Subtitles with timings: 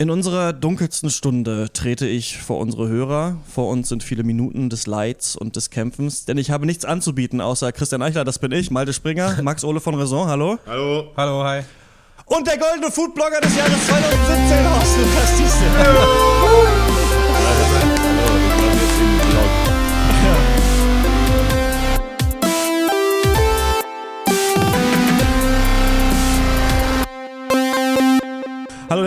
[0.00, 3.38] In unserer dunkelsten Stunde trete ich vor unsere Hörer.
[3.52, 7.40] Vor uns sind viele Minuten des Leids und des Kämpfens, denn ich habe nichts anzubieten,
[7.40, 10.56] außer Christian Eichler, das bin ich, Malte Springer, Max Ole von Raison, hallo.
[10.68, 11.10] Hallo.
[11.16, 11.62] Hallo, hi.
[12.26, 16.37] Und der goldene Foodblogger des Jahres 2017, Horst Lukas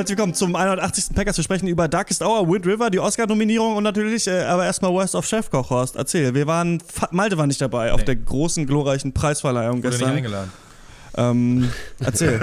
[0.02, 1.16] herzlich willkommen zum 180.
[1.16, 1.38] Packers.
[1.38, 5.14] Wir sprechen über Darkest Hour, Wind River, die Oscar-Nominierung und natürlich, äh, aber erstmal Worst
[5.14, 5.96] of Chefkoch, Horst.
[5.96, 8.06] Erzähl, wir waren, Malte war nicht dabei auf Nee.
[8.06, 10.18] der großen, glorreichen Preisverleihung Wurde nicht gestern.
[10.18, 10.52] eingeladen.
[11.16, 11.70] Ähm,
[12.00, 12.40] erzähl.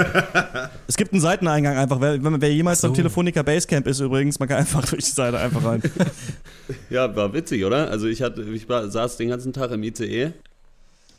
[0.86, 2.00] es gibt einen Seiteneingang einfach.
[2.00, 2.90] Wer, wenn man, wer jemals so.
[2.90, 5.82] Telefonica Basecamp ist übrigens, man kann einfach durch die Seite einfach rein.
[6.90, 7.90] Ja, war witzig, oder?
[7.90, 10.32] Also ich hatte, ich war, saß den ganzen Tag im ICE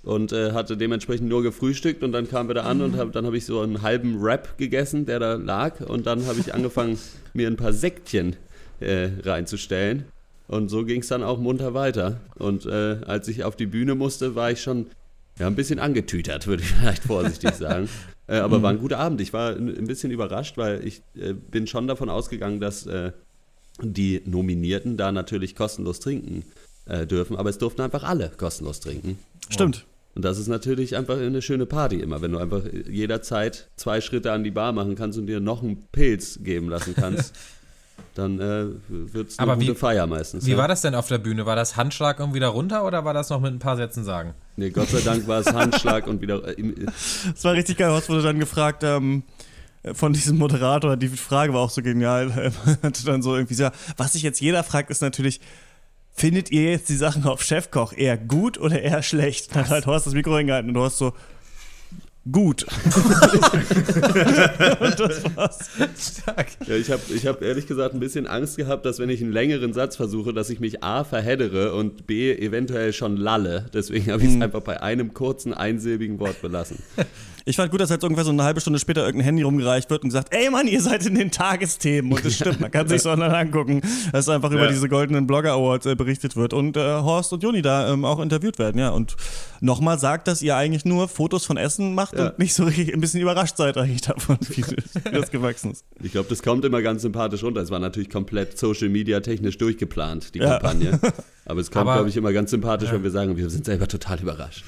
[0.04, 3.26] und äh, hatte dementsprechend nur gefrühstückt und dann kamen wir da an und hab, dann
[3.26, 6.98] habe ich so einen halben Wrap gegessen, der da lag und dann habe ich angefangen,
[7.34, 8.36] mir ein paar Säckchen
[8.80, 10.06] äh, reinzustellen
[10.48, 12.22] und so ging es dann auch munter weiter.
[12.36, 14.88] Und äh, als ich auf die Bühne musste, war ich schon
[15.38, 17.88] ja, ein bisschen angetütert, würde ich vielleicht vorsichtig sagen.
[18.28, 19.22] Äh, aber war ein guter Abend.
[19.22, 23.12] Ich war ein ein bisschen überrascht, weil ich äh, bin schon davon ausgegangen, dass äh,
[23.82, 26.44] die Nominierten da natürlich kostenlos trinken
[26.90, 29.18] äh, dürfen, aber es durften einfach alle kostenlos trinken.
[29.50, 29.86] Stimmt.
[30.16, 34.32] Und das ist natürlich einfach eine schöne Party immer, wenn du einfach jederzeit zwei Schritte
[34.32, 37.34] an die Bar machen kannst und dir noch einen Pilz geben lassen kannst.
[38.16, 40.46] dann äh, wird es eine Aber wie- gute Feier meistens.
[40.46, 40.58] Wie ja.
[40.58, 41.46] war das denn auf der Bühne?
[41.46, 44.34] War das Handschlag irgendwie da runter oder war das noch mit ein paar Sätzen sagen?
[44.56, 46.46] Nee, Gott sei Dank war es Handschlag und wieder.
[46.48, 47.92] Äh, im, Das war richtig geil.
[47.92, 49.24] Horst wurde dann gefragt, ähm,
[49.94, 52.52] von diesem Moderator, die Frage war auch so genial.
[52.84, 55.40] Hatte dann so irgendwie so, was sich jetzt jeder fragt, ist natürlich,
[56.20, 59.56] findet ihr jetzt die Sachen auf Chefkoch eher gut oder eher schlecht?
[59.56, 61.14] Dann halt Horst das Mikro hingehalten und du hast so,
[62.30, 62.64] gut.
[64.80, 65.70] und das war's.
[65.98, 66.48] Stark.
[66.68, 69.32] ja, ich habe ich hab ehrlich gesagt ein bisschen Angst gehabt, dass wenn ich einen
[69.32, 73.68] längeren Satz versuche, dass ich mich A verheddere und B eventuell schon lalle.
[73.74, 76.80] Deswegen habe ich es einfach bei einem kurzen, einsilbigen Wort belassen.
[77.50, 80.04] Ich fand gut, dass jetzt ungefähr so eine halbe Stunde später irgendein Handy rumgereicht wird
[80.04, 82.12] und gesagt, ey Mann, ihr seid in den Tagesthemen.
[82.12, 84.70] Und das stimmt, man kann sich so online angucken, dass einfach über Ja.
[84.70, 88.20] diese goldenen Blogger Awards äh, berichtet wird und äh, Horst und Joni da ähm, auch
[88.20, 88.90] interviewt werden, ja.
[88.90, 89.16] Und
[89.62, 92.28] nochmal sagt, dass ihr eigentlich nur Fotos von Essen macht Ja.
[92.28, 94.74] und nicht so richtig, ein bisschen überrascht seid eigentlich davon, wie das,
[95.06, 95.84] wie das gewachsen ist.
[96.04, 97.62] Ich glaube, das kommt immer ganz sympathisch runter.
[97.62, 100.60] Es war natürlich komplett Social Media technisch durchgeplant, die Ja.
[100.60, 101.00] Kampagne.
[101.46, 104.20] Aber es kommt, glaube ich, immer ganz sympathisch, wenn wir sagen, wir sind selber total
[104.20, 104.64] überrascht.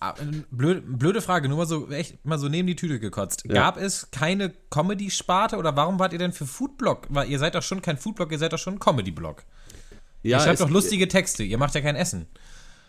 [0.00, 3.44] Ah, äh, Blöde, blöde Frage, nur mal so echt mal so neben die Tüte gekotzt.
[3.48, 7.06] Gab es keine Comedy-Sparte oder warum wart ihr denn für Foodblog?
[7.10, 9.44] Weil ihr seid doch schon kein Foodblog, ihr seid doch schon ein Comedy-Blog.
[10.22, 12.26] Ja, ihr schreibt doch lustige Texte, ihr macht ja kein Essen.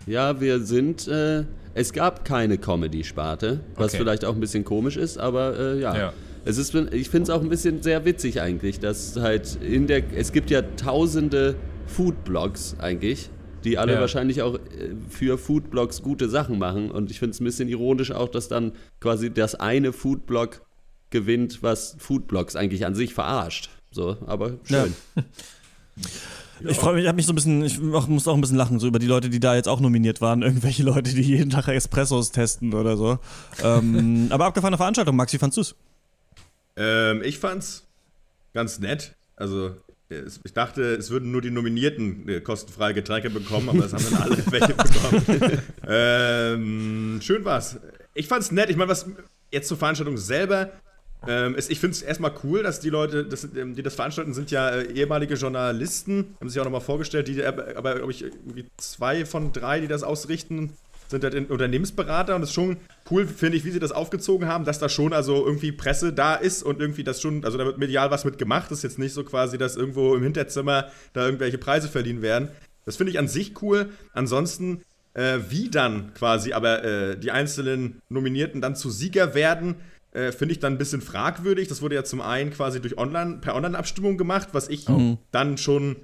[0.08, 1.08] Ja, wir sind.
[1.08, 3.98] Äh, es gab keine Comedy-Sparte, was Okay.
[3.98, 5.96] vielleicht auch ein bisschen komisch ist, aber äh, ja.
[5.98, 6.14] Ja.
[6.44, 10.02] Es ist, ich finde es auch ein bisschen sehr witzig eigentlich, dass halt in der.
[10.14, 11.56] Es gibt ja tausende
[11.86, 13.30] Foodblogs eigentlich,
[13.64, 14.00] die alle Ja.
[14.02, 14.60] wahrscheinlich auch äh,
[15.10, 16.92] für Foodblogs gute Sachen machen.
[16.92, 20.62] Und ich finde es ein bisschen ironisch auch, dass dann quasi das eine Foodblog
[21.10, 23.70] gewinnt, was Foodblogs eigentlich an sich verarscht.
[23.92, 24.94] So, aber schön.
[26.64, 28.80] Ich freue mich, ich habe mich so ein bisschen, ich muss auch ein bisschen lachen,
[28.80, 30.42] so über die Leute, die da jetzt auch nominiert waren.
[30.44, 33.18] Irgendwelche Leute, die jeden Tag Espressos testen oder so.
[33.64, 35.76] ähm, aber abgefahrene Veranstaltung, Max, wie fandst du's?
[36.76, 37.88] Ähm, ich fand's
[38.54, 39.16] ganz nett.
[39.36, 39.91] Also, es-
[40.44, 44.22] ich dachte, es würden nur die Nominierten äh, kostenfreie Getränke bekommen, aber es haben dann
[44.22, 45.62] alle welche bekommen.
[45.88, 47.80] ähm, schön war's.
[48.14, 48.70] Ich fand's nett.
[48.70, 49.06] Ich meine, was
[49.52, 50.72] jetzt zur Veranstaltung selber.
[51.28, 54.34] Ähm, ist, ich finde es erstmal cool, dass die Leute, das, ähm, die das veranstalten,
[54.34, 58.66] sind ja äh, ehemalige Journalisten, haben sich auch nochmal vorgestellt, die, aber glaube ich, irgendwie
[58.78, 60.74] zwei von drei, die das ausrichten,
[61.12, 62.78] sind halt Unternehmensberater und es ist schon
[63.10, 66.36] cool, finde ich, wie sie das aufgezogen haben, dass da schon also irgendwie Presse da
[66.36, 68.72] ist und irgendwie das schon, also da wird medial was mit gemacht.
[68.72, 72.50] Das ist jetzt nicht so quasi, dass irgendwo im Hinterzimmer da irgendwelche Preise verliehen werden.
[72.86, 73.90] Das finde ich an sich cool.
[74.14, 74.82] Ansonsten,
[75.14, 79.76] äh, wie dann quasi aber äh, die einzelnen Nominierten dann zu Sieger werden,
[80.14, 81.68] äh, finde ich dann ein bisschen fragwürdig.
[81.68, 84.86] Das wurde ja zum einen quasi durch Online, per Online-Abstimmung gemacht, was ich
[85.32, 85.98] dann schon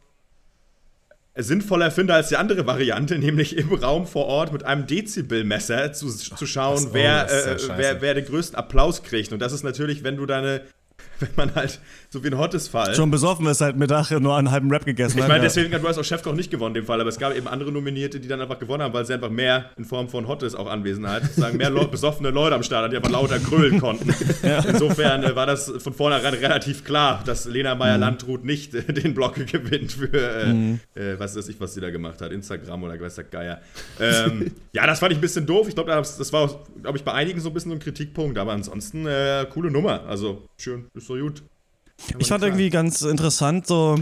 [1.38, 6.10] sinnvoller finde als die andere Variante, nämlich im Raum vor Ort mit einem Dezibelmesser zu,
[6.10, 9.31] zu schauen, das- oh, wer, äh, wer, wer den größten Applaus kriegt.
[9.34, 10.62] Und das ist natürlich, wenn du deine,
[11.19, 11.80] wenn man halt
[12.10, 12.96] so wie ein Hottes Fall.
[12.96, 15.19] Schon besoffen ist halt Mittag nur einen halben Rap gegessen.
[15.19, 15.44] Ich meine, ja.
[15.44, 17.48] deswegen hat du hast auch Chefkoch nicht gewonnen in dem Fall, aber es gab eben
[17.48, 20.56] andere Nominierte, die dann einfach gewonnen haben, weil sie einfach mehr in Form von Hottes
[20.56, 24.14] auch Anwesenheit, sozusagen mehr Leu besoffene Leute am Start die einfach lauter grölen konnten.
[24.68, 29.36] Insofern äh, war das von vornherein relativ klar, dass Lena Meyer-Landrut nicht äh, den Block
[29.36, 33.16] gewinnt für, äh, äh, was weiß ich, was sie da gemacht hat, Instagram oder weiß
[33.16, 33.62] der Geier.
[34.00, 35.68] Ähm, ja, das fand ich ein bisschen doof.
[35.68, 36.50] Ich glaube, das war,
[36.81, 40.04] glaube ich, bei einigen so ein bisschen so ein Kritikpunkt, aber ansonsten äh, coole Nummer.
[40.08, 41.44] Also schön, ist so gut.
[42.19, 43.95] Ich fand irgendwie ganz interessant, so.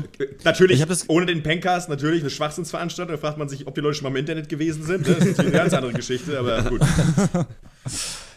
[0.43, 3.15] Natürlich, ohne den Pencast, natürlich eine Schwachsinnsveranstaltung.
[3.15, 5.07] Da fragt man sich, ob die Leute schon mal im Internet gewesen sind.
[5.07, 5.13] ne?
[5.13, 6.81] Das ist natürlich eine ganz andere Geschichte, aber gut.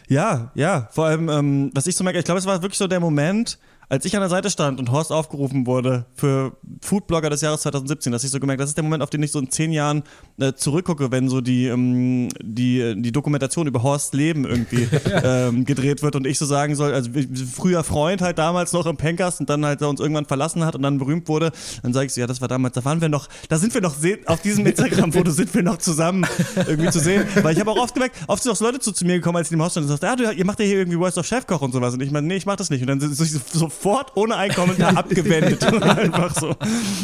[0.09, 0.89] Ja, ja.
[0.91, 3.59] Vor allem, ähm, was ich so merke, ich glaube, es war wirklich so der Moment,
[3.89, 8.11] als ich an der Seite stand und Horst aufgerufen wurde für Foodblogger des Jahres 2017,
[8.11, 10.03] dass ich so gemerkt, das ist der Moment, auf den ich so in zehn Jahren
[10.39, 14.87] äh, zurückgucke, wenn so die, ähm, die, die Dokumentation über Horsts Leben irgendwie
[15.23, 17.09] ähm, gedreht wird und ich so sagen soll, also
[17.53, 20.83] früher Freund halt damals noch im Pencast und dann halt uns irgendwann verlassen hat und
[20.83, 21.51] dann berühmt wurde,
[21.81, 23.81] dann sage ich so, ja, das war damals, da waren wir noch, da sind wir
[23.81, 23.95] noch,
[24.27, 26.25] auf diesem Instagram-Foto sind wir noch zusammen
[26.55, 28.91] irgendwie zu sehen, weil ich habe auch oft gemerkt, oft sind auch so Leute zu,
[28.91, 30.65] zu mir gekommen, als ich im Haus stand und sagten, ja, du, ihr macht ja
[30.65, 31.93] hier irgendwie Worst of Chefkoch und sowas.
[31.93, 32.81] Und ich meine, nee, ich mach das nicht.
[32.81, 33.39] Und dann sind sie
[33.79, 36.55] sofort ohne einen Kommentar abgewendet einfach so.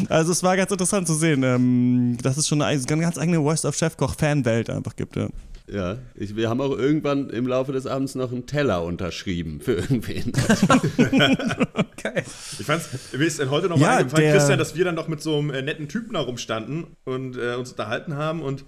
[0.09, 3.41] Also es war ganz interessant zu sehen, ähm, dass es schon eine ganz, ganz eigene
[3.43, 5.27] Worst of Chefkoch Fanwelt einfach gibt, ja.
[5.67, 9.73] Ja, ich, wir haben auch irgendwann im Laufe des Abends noch einen Teller unterschrieben für
[9.73, 10.31] irgendwen.
[12.03, 12.23] Geil.
[12.59, 15.23] Ich fand's, mir ist heute noch Ja, mal eingefallen, Christian, dass wir dann noch mit
[15.23, 18.65] so einem äh, netten Typen da rumstanden und äh, uns unterhalten haben und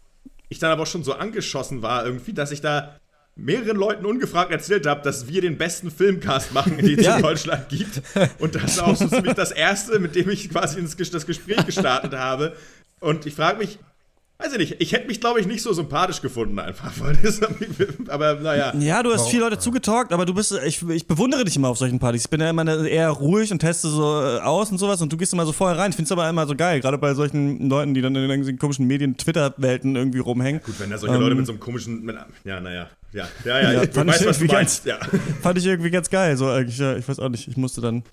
[0.49, 2.95] ich dann aber auch schon so angeschossen war irgendwie, dass ich da
[3.37, 7.17] mehreren Leuten ungefragt erzählt habe, dass wir den besten Filmcast machen, den es Ja.
[7.17, 8.01] in Deutschland gibt.
[8.39, 11.65] Und das ist auch so ziemlich das erste, mit dem ich quasi ins, das Gespräch
[11.65, 12.55] gestartet habe.
[12.99, 13.77] Und ich frage mich,
[14.39, 16.91] weiß ich nicht, ich hätte mich, glaube ich, nicht so sympathisch gefunden einfach.
[16.99, 17.41] Weil das,
[18.07, 18.73] aber naja.
[18.77, 21.77] Ja, du hast viele Leute zugetalkt, aber du bist, ich, ich bewundere dich immer auf
[21.77, 22.25] solchen Partys.
[22.25, 25.17] Ich bin ja immer eher ruhig und teste so äh, aus und sowas und du
[25.17, 25.89] gehst immer so vorher rein.
[25.89, 28.59] Ich finde es aber immer so geil, gerade bei solchen Leuten, die dann in irgendwelchen
[28.59, 30.61] komischen Medien, Twitter-Welten irgendwie rumhängen.
[30.61, 32.03] Gut, wenn da solche Leute mit so einem komischen.
[32.03, 32.89] Mit, ja, naja.
[33.13, 34.85] Ja, ja, ja, Ja, ich fand weiß, ich was du irgendwie meinst.
[34.85, 34.99] Ja.
[35.41, 36.35] Fand ich irgendwie ganz geil.
[36.37, 38.03] So eigentlich, ja, ich weiß auch nicht, ich musste dann.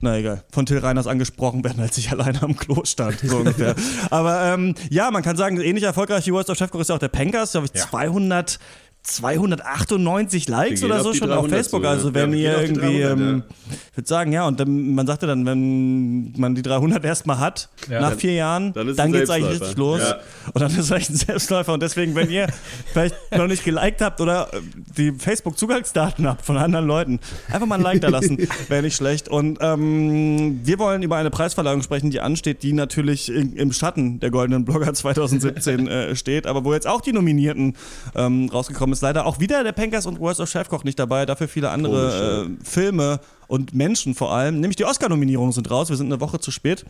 [0.00, 3.74] Na egal, von Till Reiners angesprochen werden, als ich alleine am Klo stand, so ungefähr.
[4.10, 7.00] Aber ähm, ja, man kann sagen, ähnlich erfolgreich wie Worst of Chefkoch ist ja auch
[7.00, 7.86] der Pencast, glaube ich, Ja.
[7.88, 8.60] 200,
[9.02, 11.80] 298 Likes oder so schon auf 300 Facebook.
[11.80, 11.90] zu, ja.
[11.90, 13.42] Also wenn Ja, ihr irgendwie, 300, ähm,
[13.90, 17.68] ich würde sagen, ja, und dann, man sagte dann, wenn man die 300 erstmal hat,
[17.88, 18.00] Ja.
[18.00, 20.00] nach vier Jahren, dann dann, geht es eigentlich richtig los.
[20.00, 20.18] Ja.
[20.52, 21.72] Und dann ist es eigentlich ein Selbstläufer.
[21.72, 22.48] Und deswegen, wenn ihr
[22.92, 24.60] vielleicht noch nicht geliked habt oder äh,
[24.96, 27.18] die Facebook-Zugangsdaten habt von anderen Leuten,
[27.50, 28.36] einfach mal ein Like da lassen,
[28.68, 29.28] wäre nicht schlecht.
[29.28, 34.20] Und ähm, wir wollen über eine Preisverleihung sprechen, die ansteht, die natürlich in, im Schatten
[34.20, 37.74] der Goldenen Blogger 2017 äh, steht, aber wo jetzt auch die Nominierten
[38.14, 39.02] ähm, rausgekommen ist.
[39.02, 42.64] Leider auch wieder der Pencast und Worst of Chefkoch nicht dabei, dafür viele andere äh,
[42.64, 44.60] Filme und Menschen vor allem.
[44.60, 45.88] Nämlich die Oscar-Nominierungen sind raus.
[45.88, 46.84] Wir sind eine Woche zu spät.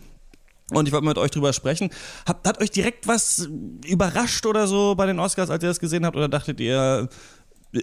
[0.70, 1.90] Und ich wollte mal mit euch drüber sprechen.
[2.26, 3.48] Hat, hat euch direkt was
[3.86, 6.16] überrascht oder so bei den Oscars, als ihr das gesehen habt?
[6.16, 7.08] Oder dachtet ihr,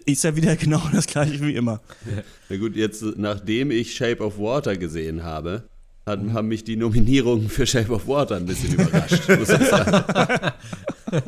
[0.06, 1.82] ist ja wieder genau das gleiche wie immer?
[2.50, 5.64] Na gut, jetzt nachdem ich Shape of Water gesehen habe,
[6.06, 9.28] hat, haben mich die Nominierungen für Shape of Water ein bisschen überrascht.
[9.28, 10.54] Muss ich sagen.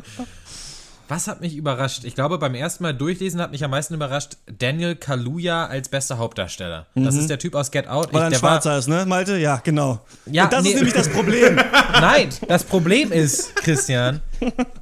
[1.08, 2.04] Was hat mich überrascht?
[2.04, 6.18] Ich glaube, beim ersten Mal durchlesen hat mich am meisten überrascht Daniel Kaluuya als bester
[6.18, 6.84] Hauptdarsteller.
[6.94, 8.12] Das ist der Typ aus Get Out.
[8.12, 9.38] Weil er ein der Schwarzer ist, ne, Malte?
[9.38, 10.00] Ja, genau.
[10.26, 10.68] Ja, Und das nee.
[10.70, 11.56] ist nämlich das Problem.
[11.92, 14.20] Nein, das Problem ist, Christian,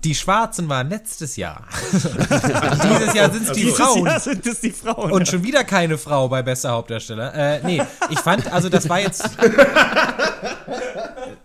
[0.02, 1.62] die Schwarzen waren letztes Jahr.
[1.93, 4.06] Dieses Jahr sind es die Dieses Frauen.
[4.06, 5.12] Jahr sind es die Frauen.
[5.12, 7.34] Und schon wieder keine Frau bei bester Hauptdarsteller.
[7.34, 9.23] Äh, nee, ich fand, also das war jetzt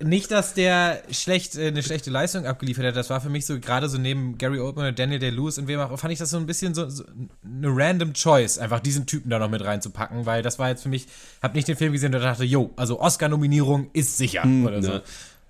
[0.03, 2.95] nicht, dass der schlecht, äh, eine schlechte Leistung abgeliefert hat.
[2.95, 5.79] Das war für mich so gerade so neben Gary Oldman und Daniel Day-Lewis und wem
[5.79, 7.03] auch, fand ich das so ein bisschen so, so
[7.43, 10.89] eine random Choice, einfach diesen Typen da noch mit reinzupacken, weil das war jetzt für
[10.89, 11.07] mich,
[11.41, 14.99] hab nicht den Film gesehen und dachte, jo, also Oscar-Nominierung ist sicher oder so.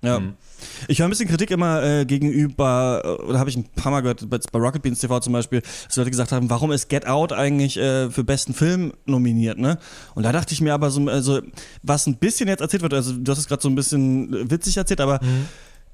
[0.01, 0.17] Ja.
[0.17, 0.21] Ja.
[0.87, 4.01] Ich höre ein bisschen Kritik immer äh, gegenüber, äh, oder habe ich ein paar Mal
[4.01, 7.33] gehört, bei, Rocket Beans TV zum Beispiel, dass Leute gesagt haben, warum ist Get Out
[7.33, 9.77] eigentlich äh, für besten Film nominiert, ne?
[10.15, 11.41] Und da dachte ich mir aber so, also,
[11.83, 14.77] was ein bisschen jetzt erzählt wird, also du hast es gerade so ein bisschen witzig
[14.77, 15.19] erzählt, aber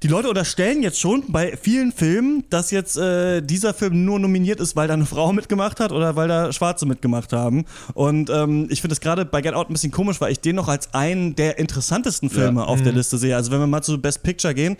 [0.02, 4.60] die Leute unterstellen jetzt schon bei vielen Filmen, dass jetzt äh, dieser Film nur nominiert
[4.60, 7.64] ist, weil da eine Frau mitgemacht hat oder weil da Schwarze mitgemacht haben.
[7.94, 10.54] Und ähm, ich finde es gerade bei Get Out ein bisschen komisch, weil ich den
[10.54, 13.34] noch als einen der interessantesten Filme auf der Liste sehe.
[13.34, 14.76] Also wenn wir mal zu Best Picture gehen,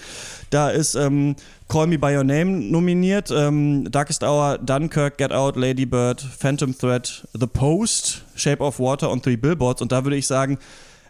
[0.50, 1.34] da ist ähm,
[1.68, 6.76] Call Me By Your Name nominiert, ähm, Darkest Hour, Dunkirk, Get Out, Lady Bird, Phantom
[6.78, 9.82] Thread, The Post, Shape of Water und Three Billboards.
[9.82, 10.58] Und da würde ich sagen,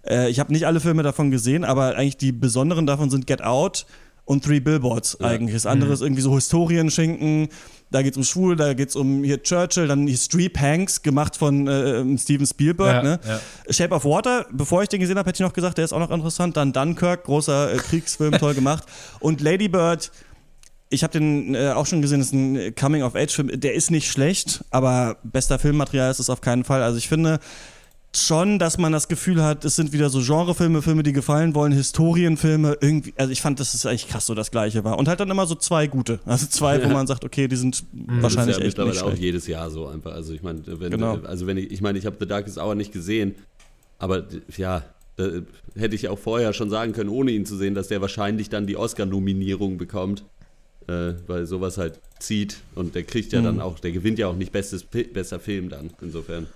[0.07, 3.43] äh, ich habe nicht alle Filme davon gesehen, aber eigentlich die besonderen davon sind Get
[3.43, 3.87] Out
[4.28, 5.55] und Three Billboards eigentlich.
[5.55, 7.49] Das andere ist irgendwie so Historienschinken.
[7.90, 11.02] Da geht es um Schwul, da geht es um hier Churchill, dann hier Streep Hanks,
[11.02, 12.97] gemacht von äh, Steven Spielberg.
[12.97, 13.21] Ja, ne?
[13.26, 13.73] ja.
[13.73, 15.99] Shape of Water, bevor ich den gesehen habe, hätte ich noch gesagt, der ist auch
[15.99, 16.59] noch interessant.
[16.59, 18.85] Dann Dunkirk, großer äh, Kriegsfilm, toll gemacht.
[19.21, 20.11] Und Lady Bird,
[20.90, 23.59] ich habe den äh, auch schon gesehen, das ist ein Coming-of-Age-Film.
[23.59, 26.83] Der ist nicht schlecht, aber bester Filmmaterial ist es auf keinen Fall.
[26.83, 27.40] Also ich finde
[28.15, 31.73] schon, dass man das Gefühl hat, es sind wieder so Genrefilme, Filme, die gefallen wollen,
[31.73, 34.99] Historienfilme, irgendwie, also ich fand, dass es eigentlich krass so das Gleiche war.
[34.99, 36.19] Und halt dann immer so zwei gute.
[36.25, 39.19] Also zwei, wo man sagt, okay, die sind wahrscheinlich das ist ja echt mittlerweile auch
[39.19, 40.12] jedes Jahr so einfach.
[40.12, 41.19] Also ich meine, wenn, Genau.
[41.25, 43.35] also wenn ich, ich meine, ich habe The Darkest Hour nicht gesehen,
[43.99, 44.25] aber
[44.57, 44.85] ja,
[45.17, 45.29] Da
[45.75, 48.67] hätte ich auch vorher schon sagen können, ohne ihn zu sehen, dass der wahrscheinlich dann
[48.69, 50.25] die Oscar-Nominierung bekommt.
[50.87, 53.45] Äh, weil sowas halt zieht und der kriegt ja Mhm.
[53.45, 56.47] dann auch, der gewinnt ja auch nicht bestes, bester Film dann, insofern.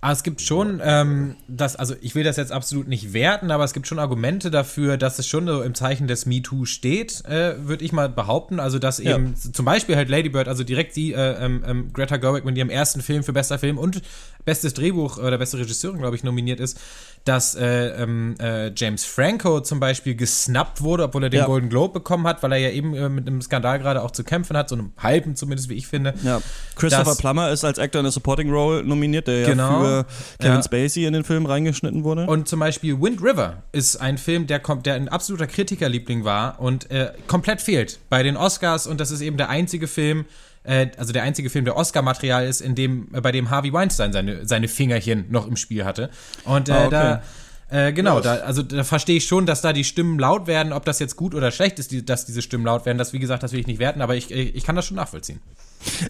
[0.00, 3.64] Aber es gibt schon, ähm, das, also ich will das jetzt absolut nicht werten, aber
[3.64, 7.66] es gibt schon Argumente dafür, dass es schon so im Zeichen des MeToo steht, äh,
[7.66, 8.60] würde ich mal behaupten.
[8.60, 9.16] Also dass Ja.
[9.16, 12.56] eben zum Beispiel halt Lady Bird, also direkt die äh, ähm, ähm, Greta Gerwig mit
[12.56, 14.00] ihrem ersten Film für bester Film und
[14.48, 16.80] bestes Drehbuch oder beste Regisseurin, glaube ich, nominiert ist,
[17.24, 21.46] dass äh, ähm, äh, James Franco zum Beispiel gesnappt wurde, obwohl er den Ja.
[21.46, 24.24] Golden Globe bekommen hat, weil er ja eben äh, mit einem Skandal gerade auch zu
[24.24, 26.14] kämpfen hat, so einem halben zumindest, wie ich finde.
[26.22, 26.40] Ja.
[26.76, 29.82] Christopher Plummer ist als Actor in a Supporting Role nominiert, der Genau.
[29.84, 30.06] ja für
[30.38, 30.62] Kevin Ja.
[30.62, 32.24] Spacey in den Film reingeschnitten wurde.
[32.26, 36.58] Und zum Beispiel Wind River ist ein Film, der, kommt, der ein absoluter Kritikerliebling war
[36.58, 38.86] und äh, komplett fehlt bei den Oscars.
[38.86, 40.24] Und das ist eben der einzige Film,
[40.64, 44.12] äh, also der einzige Film, der Oscar-Material ist, in dem, äh, bei dem Harvey Weinstein
[44.12, 46.10] seine, seine Fingerchen noch im Spiel hatte.
[46.44, 46.90] Und äh, Ah, okay.
[46.90, 47.22] da.
[47.70, 48.24] Äh, genau, Los.
[48.24, 50.72] da, also da verstehe ich schon, dass da die Stimmen laut werden.
[50.72, 53.18] Ob das jetzt gut oder schlecht ist, die, dass diese Stimmen laut werden, das wie
[53.18, 55.40] gesagt, das will ich nicht werten, aber ich, ich kann das schon nachvollziehen.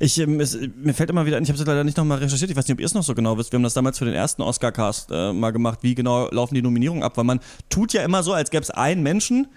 [0.01, 2.51] Ich, ähm, es, mir fällt immer wieder ein, ich habe es leider nicht nochmal recherchiert,
[2.51, 3.53] ich weiß nicht, ob ihr es noch so genau wisst.
[3.53, 6.63] Wir haben das damals für den ersten Oscar-Cast äh, mal gemacht, wie genau laufen die
[6.63, 9.49] Nominierungen ab, weil man tut ja immer so, als gäbe es einen Menschen,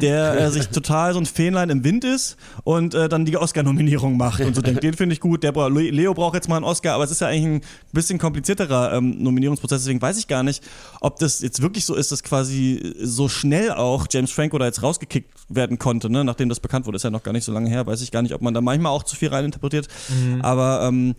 [0.00, 4.16] der äh, sich total so ein Fähnlein im Wind ist und äh, dann die Oscar-Nominierung
[4.16, 6.64] macht und so denkt, den finde ich gut, der bra Leo braucht jetzt mal einen
[6.64, 10.42] Oscar, aber es ist ja eigentlich ein bisschen komplizierterer ähm, Nominierungsprozess, deswegen weiß ich gar
[10.42, 10.62] nicht,
[11.00, 14.82] ob das jetzt wirklich so ist, dass quasi so schnell auch James Franco da jetzt
[14.82, 16.24] rausgekickt werden konnte, ne?
[16.24, 18.22] nachdem das bekannt wurde, ist ja noch gar nicht so lange her, weiß ich gar
[18.22, 19.88] nicht, ob man da manchmal auch zu viel reininterpretiert,
[20.42, 21.14] aber ähm,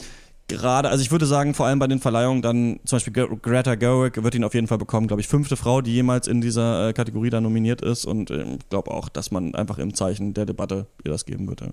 [0.48, 3.75] gerade, also ich würde sagen, vor allem bei den Verleihungen dann zum Beispiel Gre- Greta
[3.75, 6.89] Gerwig wird ihn auf jeden Fall bekommen, glaube ich, fünfte Frau, die jemals in dieser
[6.89, 8.05] äh, Kategorie da nominiert ist.
[8.05, 11.48] Und ähm, ich glaube auch, dass man einfach im Zeichen der Debatte ihr das geben
[11.48, 11.65] würde.
[11.65, 11.72] Ja,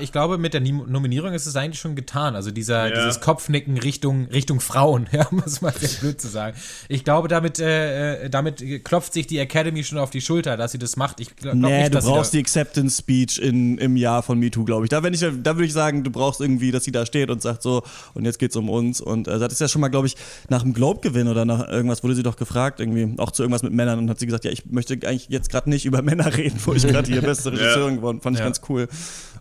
[0.00, 2.34] ich glaube, mit der Nominierung ist es eigentlich schon getan.
[2.36, 2.94] Also dieser, Ja.
[2.96, 6.56] dieses Kopfnicken Richtung, Richtung Frauen, ja, um es mal sehr blöd zu sagen.
[6.88, 10.72] Ich glaube, damit, äh, äh, damit klopft sich die Academy schon auf die Schulter, dass
[10.72, 11.20] sie das macht.
[11.20, 14.22] Ich glaube Nee, nicht, du dass sie brauchst da, die Acceptance Speech in, im Jahr
[14.22, 14.90] von MeToo, glaube ich.
[14.90, 15.20] Da, wenn ich.
[15.20, 17.82] da würde ich sagen, du brauchst irgendwie, dass sie da steht und sagt so,
[18.14, 19.00] und jetzt geht's um uns.
[19.00, 20.16] Und äh, das ist ja schon mal, glaube ich,
[20.48, 23.72] nach dem Globe-Gewinn oder nach irgendwas wurde sie doch gefragt, irgendwie, auch zu irgendwas mit
[23.72, 23.98] Männern.
[23.98, 26.72] Und hat sie gesagt, ja, ich möchte eigentlich jetzt gerade nicht über Männer reden, wo
[26.74, 28.20] ich gerade hier beste Regisseurin geworden.
[28.20, 28.46] Fand ich Ja.
[28.46, 28.88] ganz cool.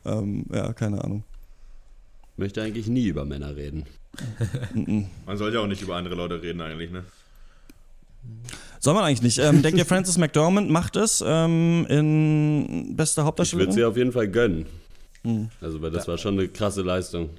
[0.06, 1.24] Ähm, ja, keine Ahnung.
[2.38, 3.86] Möchte eigentlich nie über Männer reden.
[5.26, 7.04] Man soll ja auch nicht über andere Leute reden eigentlich, ne?
[8.80, 9.38] Soll man eigentlich nicht.
[9.40, 13.72] Ähm, denkt ihr, Frances McDormand macht es ähm, in bester Ich würde Hauptdarstellerin?
[13.72, 14.66] sie auf jeden Fall gönnen.
[15.24, 15.50] Hm.
[15.62, 17.30] Also, weil das war schon eine krasse Leistung.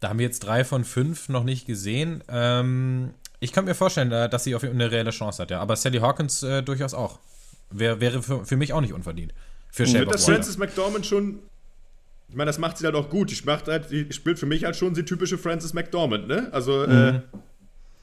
[0.00, 2.22] da haben wir jetzt drei von fünf noch nicht gesehen.
[2.28, 5.50] Ähm, ich könnte mir vorstellen, äh, dass sie auf jeden Fall eine reelle Chance hat,
[5.50, 5.60] ja.
[5.60, 7.18] Aber Sally Hawkins äh, durchaus auch.
[7.70, 9.34] Wär, wäre für, für mich auch nicht unverdient.
[9.70, 10.34] Für Ich Shape dass Water.
[10.34, 11.38] Frances McDormand schon.
[12.34, 13.30] Ich meine, das macht sie halt auch gut.
[13.30, 16.48] Die, macht halt, die spielt für mich halt schon die typische Frances McDormand, ne?
[16.50, 17.20] Also, äh,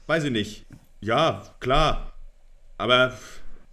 [0.06, 0.64] weiß ich nicht.
[1.02, 2.14] Ja, klar.
[2.78, 3.12] Aber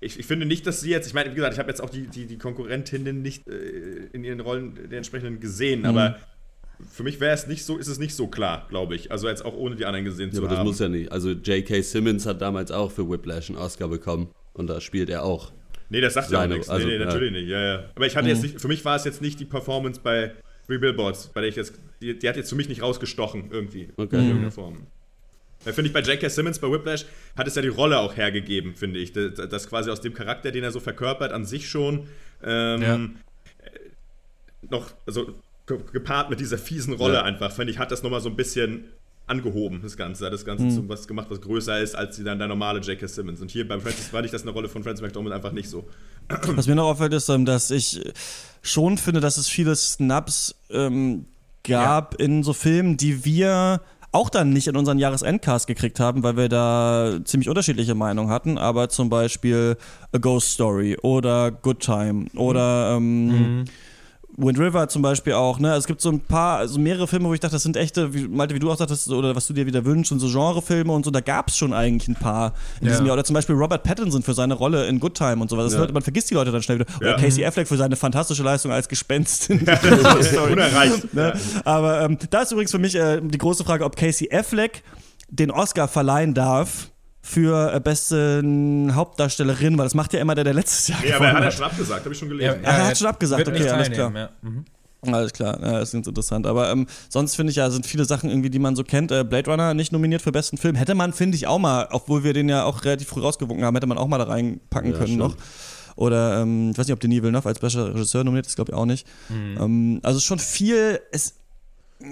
[0.01, 1.08] ich, ich finde nicht, dass sie jetzt.
[1.08, 4.25] Ich meine, wie gesagt, ich habe jetzt auch die, die, die Konkurrentinnen nicht äh, in
[4.25, 6.18] ihren Rollen der entsprechenden gesehen, aber
[6.92, 9.13] für mich wäre es nicht so, ist es nicht so klar, glaube ich.
[9.13, 10.68] Also jetzt auch ohne die anderen gesehen Ja, zu aber das haben.
[10.68, 11.10] muss ja nicht.
[11.10, 11.84] Also, J.K.
[11.84, 14.28] Simmons hat damals auch für Whiplash einen Oscar bekommen.
[14.51, 15.54] Und da spielt er auch.
[15.89, 16.70] Nee, das sagt ja auch nichts.
[16.70, 17.06] also, nee, nee, ja.
[17.06, 17.48] natürlich nicht.
[17.48, 17.84] Ja, ja.
[17.96, 20.34] Aber ich hatte jetzt nicht, für mich war es jetzt nicht die Performance bei
[20.70, 23.90] Three Billboards, bei der ich jetzt, die, die hat jetzt für mich nicht rausgestochen irgendwie.
[23.98, 24.18] Okay.
[24.18, 24.86] In irgendeiner Form.
[25.66, 26.30] Da finde ich bei J.K.
[26.30, 29.12] Simmons bei Whiplash hat es ja die Rolle auch hergegeben, finde ich.
[29.12, 32.08] Das, das quasi aus dem Charakter, den er so verkörpert, an sich schon
[32.44, 32.96] ähm, Ja.
[32.96, 33.10] äh,
[34.70, 35.34] noch, also
[35.66, 37.24] ge- gepaart mit dieser fiesen Rolle Ja.
[37.24, 38.86] einfach, finde ich, hat das nochmal so ein bisschen
[39.29, 40.25] angehoben, das Ganze.
[40.25, 43.07] Hat das Ganze zu was gemacht, was größer ist als die, dann der normale J.K.
[43.07, 43.41] Simmons.
[43.41, 45.88] Und hier beim Francis fand ich das eine Rolle von Francis McDormand einfach nicht so.
[46.29, 48.01] Was mir noch auffällt, ist, ähm, dass ich
[48.62, 51.25] schon finde, dass es viele Snaps ähm,
[51.63, 53.81] gab in so Filmen, die wir
[54.12, 58.57] auch dann nicht in unseren Jahresendcast gekriegt haben, weil wir da ziemlich unterschiedliche Meinungen hatten,
[58.57, 59.77] aber zum Beispiel
[60.12, 63.65] A Ghost Story oder Good Time oder ähm,
[64.41, 65.74] Wind River zum Beispiel auch, ne?
[65.75, 68.27] Es gibt so ein paar, also mehrere Filme, wo ich dachte, das sind echte, wie,
[68.27, 71.03] Malte, wie du auch sagtest, oder was du dir wieder wünschst, und so Genrefilme und
[71.05, 72.93] so, da gab es schon eigentlich ein paar in Ja.
[72.93, 73.13] diesem Jahr.
[73.15, 75.65] Oder zum Beispiel Robert Pattinson für seine Rolle in Good Time und sowas.
[75.65, 75.79] Das Ja.
[75.79, 76.89] Leute, man vergisst die Leute dann schnell wieder.
[76.98, 77.15] Oder.
[77.17, 79.50] Casey Affleck für seine fantastische Leistung als Gespenst.
[79.50, 79.60] in
[80.51, 81.13] Unerreicht.
[81.13, 81.34] Ne?
[81.65, 84.84] Aber ähm, da ist übrigens für mich äh, die große Frage, ob Casey Affleck
[85.29, 86.89] den Oscar verleihen darf
[87.29, 88.41] für äh, beste
[88.93, 91.51] Hauptdarstellerin, weil das macht ja immer der, der letztes Jahr Nee, aber er hat ja
[91.51, 92.63] schon abgesagt, habe ich schon Ja, gelesen.
[92.63, 94.29] er hat schon abgesagt, wird okay, nicht alles teilnehmen, Ja.
[94.41, 94.65] Mhm.
[95.13, 96.45] Alles klar, ja, das ist ganz interessant.
[96.45, 99.12] Aber ähm, sonst finde ich ja, sind viele Sachen irgendwie, die man so kennt.
[99.13, 100.75] Äh, Blade Runner nicht nominiert für besten Film.
[100.75, 103.75] Hätte man, finde ich, auch mal, obwohl wir den ja auch relativ früh rausgewunken haben,
[103.75, 105.19] hätte man auch mal da reinpacken Ja, können stimmt.
[105.19, 105.36] noch.
[105.95, 108.75] Oder ähm, ich weiß nicht, ob Denis Villeneuve als bester Regisseur nominiert ist, glaube ich
[108.77, 109.07] auch nicht.
[109.29, 111.36] Ähm, also schon viel, es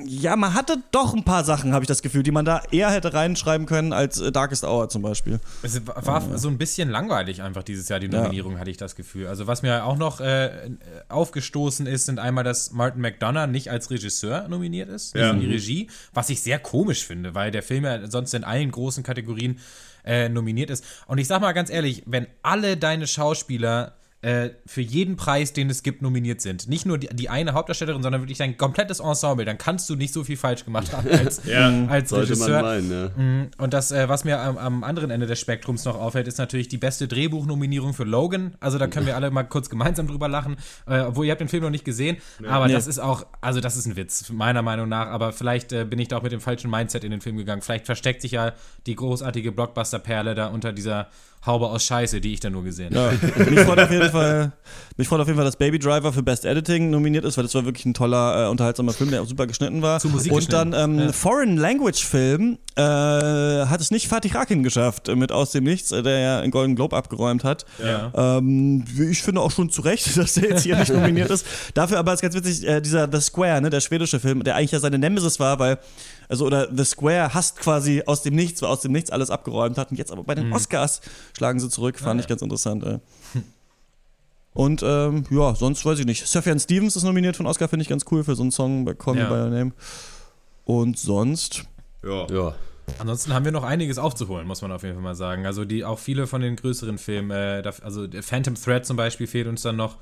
[0.06, 2.91] ja, man hatte doch ein paar Sachen, habe ich das Gefühl, die man da eher
[2.91, 5.39] hätte reinschreiben können als äh, Darkest Hour zum Beispiel.
[5.62, 8.60] Es war so ein bisschen langweilig einfach dieses Jahr, die Nominierung, ja.
[8.60, 9.27] hatte ich das Gefühl.
[9.27, 10.72] Also was mir auch noch äh,
[11.08, 15.32] aufgestoßen ist, sind einmal, dass Martin McDonough nicht als Regisseur nominiert ist, ja.
[15.32, 18.72] in die Regie, was ich sehr komisch finde, weil der Film ja sonst in allen
[18.72, 19.58] großen Kategorien
[20.03, 20.84] äh, nominiert ist.
[21.08, 25.69] Und ich sag mal ganz ehrlich, wenn alle deine Schauspieler äh, für jeden Preis, den
[25.69, 26.67] es gibt, nominiert sind.
[26.67, 29.45] Nicht nur die, die, eine Hauptdarstellerin, sondern wirklich dein komplettes Ensemble.
[29.45, 32.63] Dann kannst du nicht so viel falsch gemacht haben als, ja, als sollte Regisseur.
[32.63, 33.09] Man meinen, ja.
[33.15, 33.51] Mhm.
[33.59, 36.67] Und das, äh, was mir am, am, anderen Ende des Spektrums noch auffällt, ist natürlich
[36.67, 38.55] die beste Drehbuchnominierung für Logan.
[38.59, 40.55] Also da können wir alle mal kurz gemeinsam drüber lachen.
[40.88, 42.17] Äh, obwohl ihr habt den Film noch nicht gesehen.
[42.39, 42.47] Nee.
[42.47, 42.74] Aber nee.
[42.74, 45.07] das ist auch, also das ist ein Witz, meiner Meinung nach.
[45.07, 47.62] Aber vielleicht bin ich da auch mit dem falschen Mindset in den Film gegangen.
[47.62, 48.53] Vielleicht versteckt sich ja
[48.88, 51.07] die großartige Blockbuster-Perle da unter dieser
[51.46, 53.17] Haube aus Scheiße, die ich da nur gesehen habe.
[53.22, 53.46] Ja.
[53.50, 54.51] mich, freut auf jeden Fall,
[54.98, 57.56] mich freut auf jeden Fall, dass Baby Driver für Best Editing nominiert ist, weil das
[57.56, 60.00] war wirklich ein toller, äh, unterhaltsamer Film, der auch super geschnitten war.
[60.00, 61.12] Zu Musik Und dann ähm, ja.
[61.12, 65.91] Foreign Language Film äh, hat es nicht Fatih Akin geschafft, äh, mit Aus dem Nichts,
[65.91, 67.65] äh, der ja einen Golden Globe abgeräumt hat.
[67.84, 68.38] Ja.
[68.38, 71.46] Ähm, ich finde auch schon zu Recht, dass der jetzt hier nicht nominiert ist.
[71.74, 74.72] Dafür aber ist ganz witzig, äh, dieser The Square, ne, der schwedische Film, der eigentlich
[74.72, 75.77] ja seine Nemesis war, weil
[76.29, 79.91] also oder The Square hasst quasi aus dem Nichts, aus dem Nichts alles abgeräumt hat
[79.91, 80.53] und jetzt aber bei den mhm.
[80.53, 81.01] Oscars
[81.36, 82.84] schlagen sie zurück, fand ah, ich ganz interessant.
[82.84, 83.00] Ey.
[84.53, 86.25] Und ähm, ja, sonst weiß ich nicht.
[86.25, 88.96] Sufjan Stevens ist nominiert von Oscar, finde ich ganz cool für so einen Song bei
[88.96, 89.29] Call Me ja.
[89.29, 89.72] By Your Name.
[90.65, 91.65] Und sonst.
[92.03, 92.25] Ja.
[92.27, 92.55] ja.
[92.98, 95.46] Ansonsten haben wir noch einiges aufzuholen, muss man auf jeden Fall mal sagen.
[95.46, 99.48] Also die auch viele von den größeren Filmen, äh, also Phantom Thread zum Beispiel fehlt
[99.48, 99.98] uns dann noch.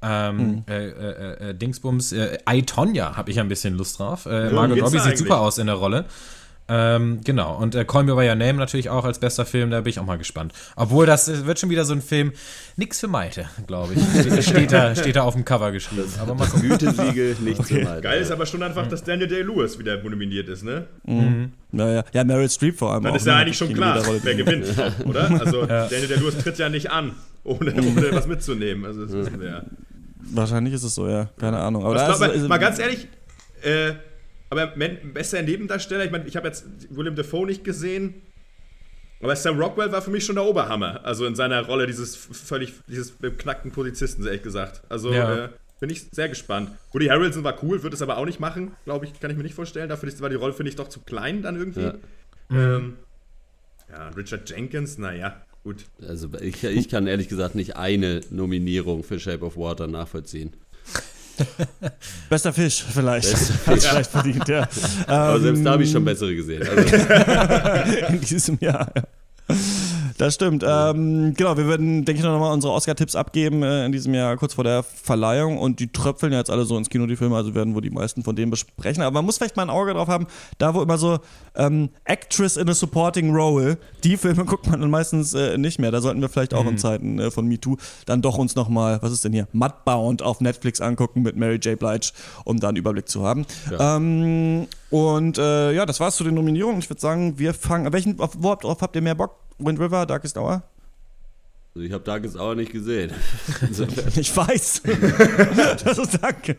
[0.00, 0.64] Ähm, mhm.
[0.68, 4.26] äh, äh, äh, Dingsbums, äh, I, Tonya habe ich ein bisschen Lust drauf.
[4.26, 6.04] Äh, Margot Robbie sieht super aus in der Rolle.
[6.70, 9.80] Ähm, genau, und äh, Call Me By Your Name natürlich auch als bester Film, da
[9.80, 10.52] bin ich auch mal gespannt.
[10.76, 12.32] Obwohl, das wird schon wieder so ein Film,
[12.76, 14.42] nix für Maite, glaube ich.
[14.46, 16.12] steht, da, steht da auf dem Cover geschrieben.
[16.20, 17.78] Aber mal Gütesiegel, nichts okay.
[17.78, 18.02] für Maite.
[18.02, 20.84] Geil ist aber schon einfach, dass Daniel Day-Lewis wieder nominiert ist, ne?
[21.06, 21.52] Mhm.
[21.72, 23.04] Naja, ja, Meryl Streep vor allem.
[23.04, 23.40] Dann ist ja ne?
[23.40, 24.66] eigentlich schon klar, wer gewinnt,
[25.06, 25.40] oder?
[25.40, 25.88] Also, ja.
[25.88, 27.12] Daniel Day-Lewis tritt ja nicht an,
[27.44, 28.84] ohne, ohne was mitzunehmen.
[28.84, 29.62] Also, das wissen wir ja.
[30.32, 31.30] Wahrscheinlich ist es so, ja.
[31.38, 31.84] Keine Ahnung.
[31.84, 33.08] Aber glaub, ist, mal ganz ehrlich,
[33.62, 33.92] äh,
[34.50, 34.68] aber
[35.12, 38.22] besser Nebendarsteller, ich meine, ich habe jetzt William Defoe nicht gesehen,
[39.20, 41.04] aber Sam Rockwell war für mich schon der Oberhammer.
[41.04, 44.82] Also in seiner Rolle dieses völlig, dieses beknackten Polizisten, ehrlich gesagt.
[44.88, 45.46] Also ja.
[45.46, 45.48] äh,
[45.80, 46.70] bin ich sehr gespannt.
[46.92, 49.42] Woody Harrelson war cool, wird es aber auch nicht machen, glaube ich, kann ich mir
[49.42, 49.88] nicht vorstellen.
[49.88, 51.82] Dafür war die Rolle, finde ich, doch zu klein dann irgendwie.
[51.82, 51.94] Ja,
[52.50, 52.96] ähm,
[53.90, 55.84] ja Richard Jenkins, naja, gut.
[56.06, 60.52] Also ich, ich kann ehrlich gesagt nicht eine Nominierung für Shape of Water nachvollziehen.
[62.28, 63.30] Bester Fisch, vielleicht.
[63.30, 63.84] Bester Fisch.
[63.84, 64.68] vielleicht verdient, ja.
[65.06, 66.66] Aber selbst da habe ich schon bessere gesehen.
[66.66, 66.96] Also.
[68.12, 69.02] In diesem Jahr, ja.
[70.18, 70.64] Das stimmt.
[70.66, 74.36] Ähm, genau, wir werden, denke ich, noch mal unsere Oscar-Tipps abgeben äh, in diesem Jahr
[74.36, 77.36] kurz vor der Verleihung und die tröpfeln ja jetzt alle so ins Kino, die Filme,
[77.36, 79.02] also werden wohl die meisten von denen besprechen.
[79.02, 80.26] Aber man muss vielleicht mal ein Auge drauf haben,
[80.58, 81.20] da wo immer so
[81.54, 85.92] ähm, Actress in a Supporting Role, die Filme guckt man dann meistens äh, nicht mehr.
[85.92, 86.70] Da sollten wir vielleicht auch mhm.
[86.70, 90.22] in Zeiten äh, von MeToo dann doch uns noch mal, was ist denn hier, Mudbound
[90.22, 91.78] auf Netflix angucken mit Mary J.
[91.78, 92.10] Blige,
[92.44, 93.46] um da einen Überblick zu haben.
[93.70, 93.96] Ja.
[93.96, 96.80] Ähm, und äh, ja, das war's zu den Nominierungen.
[96.80, 97.92] Ich würde sagen, wir fangen.
[97.92, 99.47] Welchen, auf, worauf habt ihr mehr Bock?
[99.58, 100.62] Wind River, Darkest Hour?
[101.74, 103.12] Also ich habe Darkest Hour nicht gesehen.
[104.16, 104.82] ich weiß.
[105.84, 106.56] also danke.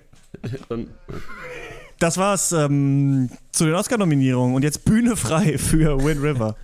[2.00, 4.56] Das war's ähm, zu den Oscar-Nominierungen.
[4.56, 6.56] Und jetzt Bühne frei für Wind River.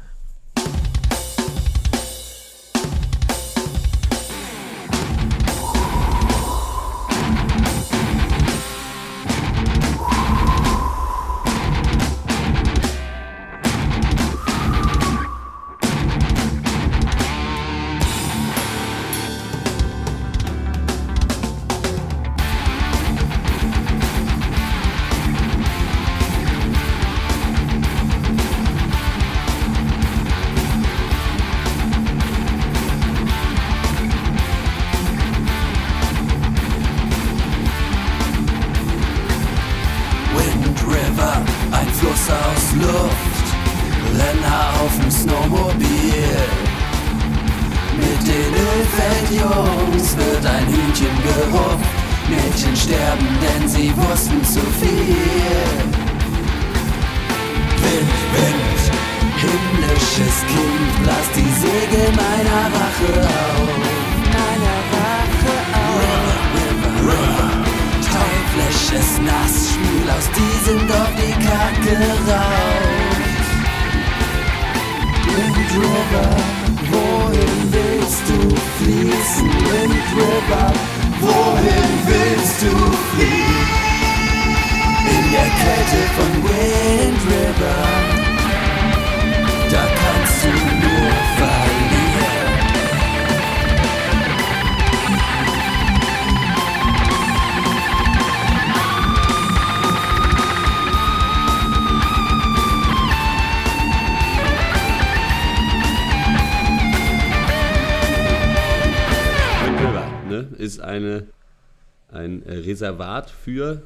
[113.56, 113.82] Für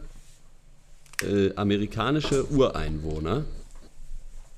[1.21, 3.45] äh, amerikanische Ureinwohner.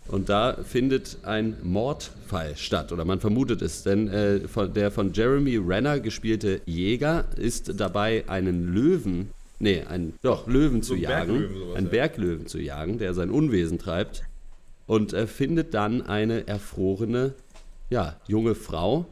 [0.08, 5.14] Und da findet ein Mordfall statt, oder man vermutet es, denn äh, von, der von
[5.14, 11.02] Jeremy Renner gespielte Jäger ist dabei, einen Löwen, nee, einen, doch, Löwen So zu ein
[11.02, 11.92] jagen, Berglöwen sowas, einen ja.
[11.92, 14.24] Berglöwen zu jagen, der sein Unwesen treibt
[14.88, 17.34] und er findet dann eine erfrorene,
[17.90, 19.06] ja, junge Frau,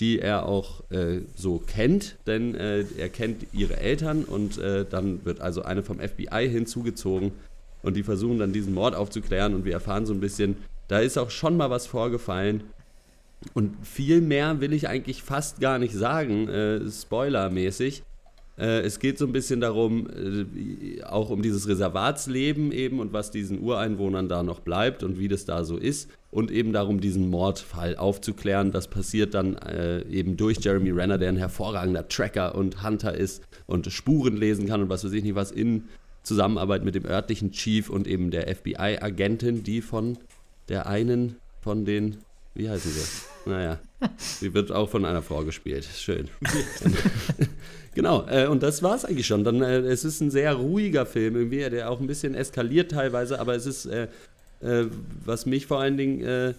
[0.00, 5.24] die er auch äh, so kennt, denn äh, er kennt ihre Eltern und äh, dann
[5.24, 7.32] wird also eine vom FBI hinzugezogen
[7.82, 10.56] und die versuchen dann diesen Mord aufzuklären und wir erfahren so ein bisschen,
[10.88, 12.64] da ist auch schon mal was vorgefallen
[13.52, 18.02] und viel mehr will ich eigentlich fast gar nicht sagen, äh, spoilermäßig.
[18.56, 23.30] Äh, es geht so ein bisschen darum, äh, auch um dieses Reservatsleben eben und was
[23.30, 26.10] diesen Ureinwohnern da noch bleibt und wie das da so ist.
[26.30, 28.72] Und eben darum, diesen Mordfall aufzuklären.
[28.72, 33.42] Das passiert dann äh, eben durch Jeremy Renner, der ein hervorragender Tracker und Hunter ist
[33.66, 35.84] und Spuren lesen kann und was weiß ich nicht was in
[36.24, 40.18] Zusammenarbeit mit dem örtlichen Chief und eben der FBI-Agentin, die von
[40.68, 42.16] der einen von den,
[42.54, 43.50] wie heißen sie?
[43.50, 43.78] Naja,
[44.18, 45.86] sie wird auch von einer Frau gespielt.
[45.96, 46.28] Schön.
[47.94, 49.44] genau, äh, und das war es eigentlich schon.
[49.44, 53.40] Dann, äh, es ist ein sehr ruhiger Film, irgendwie, der auch ein bisschen eskaliert teilweise,
[53.40, 54.08] aber es ist, äh,
[54.60, 54.86] äh,
[55.24, 56.54] was mich vor allen Dingen, äh,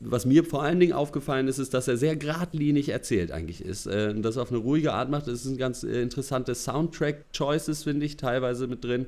[0.00, 3.86] was mir vor allen Dingen aufgefallen ist, ist, dass er sehr geradlinig erzählt eigentlich ist.
[3.86, 5.26] Äh, und das auf eine ruhige Art macht.
[5.26, 9.06] Es sind ganz äh, interessante Soundtrack-Choices, finde ich, teilweise mit drin.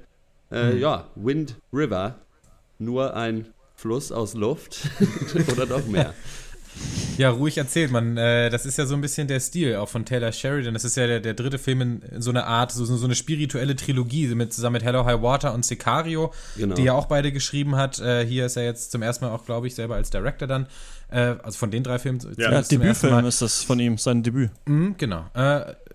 [0.50, 2.16] Äh, Ja, Wind River,
[2.78, 4.88] nur ein Fluss aus Luft
[5.52, 6.14] oder doch mehr.
[7.16, 8.16] Ja, ruhig erzählt, man.
[8.16, 10.72] Äh, das ist ja so ein bisschen der Stil auch von Taylor Sheridan.
[10.74, 13.16] Das ist ja der, der dritte Film in, in so einer Art, so, so eine
[13.16, 16.76] spirituelle Trilogie mit, zusammen mit Hello High Water und Sicario, Genau.
[16.76, 17.98] die er auch beide geschrieben hat.
[17.98, 20.66] Äh, hier ist er jetzt zum ersten Mal auch, glaube ich, selber als Director dann.
[21.10, 22.20] Äh, also von den drei Filmen.
[22.36, 23.10] Ja, Ja, zumindest zum ersten Mal.
[23.16, 24.50] Debütfilm ist das von ihm, sein Debüt.
[24.66, 25.24] Mhm, genau.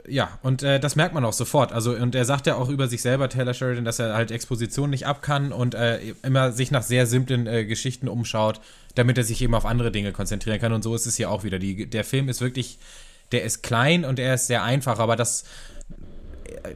[0.08, 1.72] Ja, und äh, das merkt man auch sofort.
[1.72, 4.90] Also, und er sagt ja auch über sich selber, Taylor Sheridan, dass er halt Exposition
[4.90, 8.60] nicht ab kann und äh, immer sich nach sehr simplen äh, Geschichten umschaut,
[8.96, 10.74] damit er sich eben auf andere Dinge konzentrieren kann.
[10.74, 11.58] Und so ist es hier auch wieder.
[11.58, 12.80] Die, der Film ist wirklich,
[13.32, 15.46] der ist klein und er ist sehr einfach, aber das.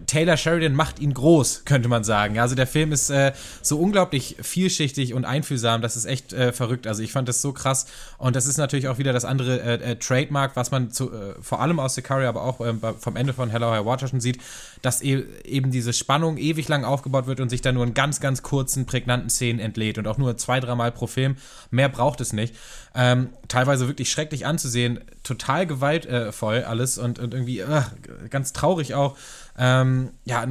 [0.06, 2.40] Taylor Sheridan macht ihn groß, könnte man sagen.
[2.40, 6.88] Also der Film ist äh, so unglaublich vielschichtig und einfühlsam, das ist echt äh, verrückt.
[6.88, 9.92] Also ich fand das so krass und das ist natürlich auch wieder das andere äh,
[9.92, 13.34] äh, Trademark, was man zu, äh, vor allem aus Sicario, aber auch ähm, vom Ende
[13.34, 14.40] von Hello High Water schon sieht,
[14.82, 18.20] dass e eben diese Spannung ewig lang aufgebaut wird und sich dann nur in ganz,
[18.20, 21.38] ganz kurzen, prägnanten Szenen entlädt und auch nur zwei, dreimal pro Film.
[21.72, 22.56] Mehr braucht es nicht.
[22.96, 27.82] Ähm, teilweise wirklich schrecklich anzusehen, total gewaltvoll alles und, und irgendwie äh,
[28.30, 29.18] ganz traurig auch.
[29.58, 30.46] Ähm, ja,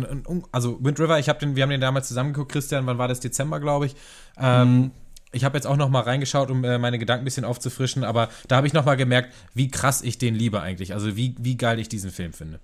[0.52, 3.20] also Wind River, ich hab den, wir haben den damals zusammengeguckt, Christian, wann war das?
[3.20, 3.96] Dezember, glaube ich.
[4.38, 4.90] Ähm,
[5.32, 8.28] Ich habe jetzt auch noch mal reingeschaut, um äh, meine Gedanken ein bisschen aufzufrischen, aber
[8.48, 10.94] da habe ich noch mal gemerkt, wie krass ich den liebe eigentlich.
[10.94, 12.58] Also wie, wie geil ich diesen Film finde.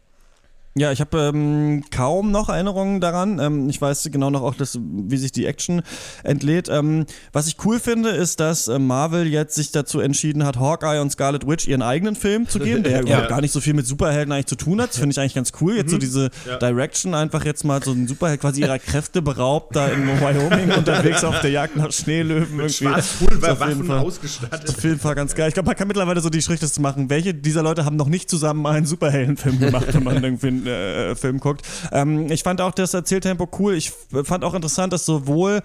[0.74, 3.38] Ja, ich habe ähm, kaum noch Erinnerungen daran.
[3.38, 5.82] Ähm, ich weiß genau noch auch, dass, wie sich die Action
[6.24, 6.70] entlädt.
[6.70, 11.00] Ähm, was ich cool finde, ist, dass äh, Marvel jetzt sich dazu entschieden hat, Hawkeye
[11.02, 13.00] und Scarlet Witch ihren eigenen Film zu geben, der Ja.
[13.00, 14.90] überhaupt gar nicht so viel mit Superhelden eigentlich zu tun hat.
[14.90, 15.76] Das finde ich eigentlich ganz cool.
[15.76, 16.56] Jetzt so diese Ja.
[16.56, 21.22] Direction, einfach jetzt mal so ein Superheld quasi ihrer Kräfte beraubt, da in Wyoming unterwegs
[21.22, 22.56] auf der Jagd nach Schneelöwen.
[22.56, 24.70] Mit Schwarzpulverwaffen ausgestattet.
[24.70, 25.48] auf jeden Fall ganz geil.
[25.48, 27.10] Ich glaube, man kann mittlerweile so die Schritte machen.
[27.10, 31.14] Welche dieser Leute haben noch nicht zusammen einen Superheldenfilm gemacht, wenn man irgendwie einen äh,
[31.14, 31.62] Film guckt?
[31.92, 33.74] Ähm, ich fand auch das Erzähltempo cool.
[33.74, 33.92] Ich
[34.24, 35.62] fand auch interessant, dass sowohl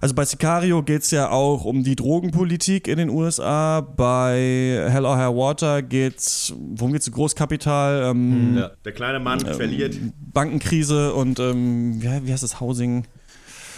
[0.00, 3.82] also bei Sicario geht es ja auch um die Drogenpolitik in den USA.
[3.82, 7.10] Bei Hell or High Water geht's, worum geht's?
[7.10, 8.70] Großkapital, ähm, Ja.
[8.84, 9.96] Der kleine Mann verliert
[10.32, 13.04] Bankenkrise und ähm, wie, wie heißt das Housing?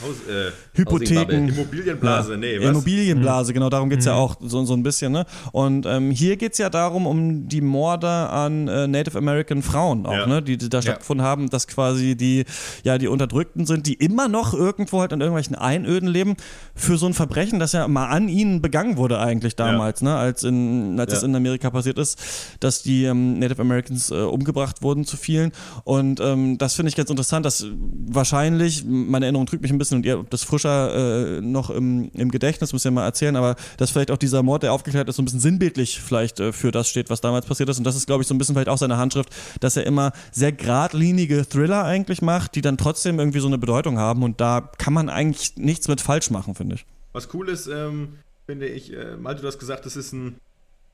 [0.03, 1.49] Haus, äh, Hypotheken.
[1.49, 2.71] Immobilienblase, nee, was?
[2.71, 5.13] Immobilienblase, genau, darum geht es ja auch so, so ein bisschen.
[5.13, 5.25] Ne?
[5.53, 10.07] Und ähm, hier geht es ja darum, um die Morde an äh, Native American Frauen
[10.07, 10.27] auch, Ja.
[10.27, 10.43] ne?
[10.43, 12.45] die, die da stattgefunden haben, dass quasi die,
[12.85, 16.37] ja, die Unterdrückten sind, die immer noch irgendwo halt in irgendwelchen Einöden leben,
[16.75, 20.17] für so ein Verbrechen, das ja mal an ihnen begangen wurde eigentlich damals, ne?
[20.17, 21.19] als, in, als Ja.
[21.19, 22.19] es in Amerika passiert ist,
[22.61, 25.53] dass die ähm, Native Americans äh, umgebracht wurden zu vielen.
[25.85, 27.67] Und ähm, das finde ich ganz interessant, dass
[28.07, 32.11] wahrscheinlich, meine Erinnerung trügt mich ein bisschen und ihr habt das frischer äh, noch im,
[32.15, 35.17] im Gedächtnis, müsst ihr mal erzählen, aber dass vielleicht auch dieser Mord, der aufgeklärt ist,
[35.17, 37.79] so ein bisschen sinnbildlich vielleicht äh, für das steht, was damals passiert ist.
[37.79, 40.13] Und das ist, glaube ich, so ein bisschen vielleicht auch seine Handschrift, dass er immer
[40.31, 44.23] sehr geradlinige Thriller eigentlich macht, die dann trotzdem irgendwie so eine Bedeutung haben.
[44.23, 46.87] Und da kann man eigentlich nichts mit falsch machen, finde ich.
[47.13, 50.37] Was cool ist, ähm, finde ich, äh, Malte, du hast gesagt, das ist ein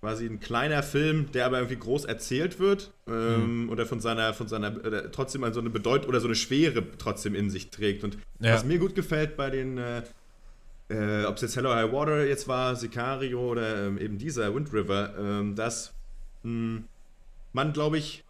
[0.00, 4.46] quasi ein kleiner Film, der aber irgendwie groß erzählt wird ähm, oder von seiner, von
[4.46, 8.04] seiner, oder trotzdem so eine Bedeutung oder so eine Schwere trotzdem in sich trägt.
[8.04, 8.54] Und Ja.
[8.54, 10.02] was mir gut gefällt bei den, äh,
[10.88, 14.72] äh, ob es jetzt Hello High Water jetzt war, Sicario oder ähm, eben dieser Wind
[14.72, 15.92] River, ähm, dass
[16.44, 16.82] mh,
[17.52, 18.22] man, glaube ich,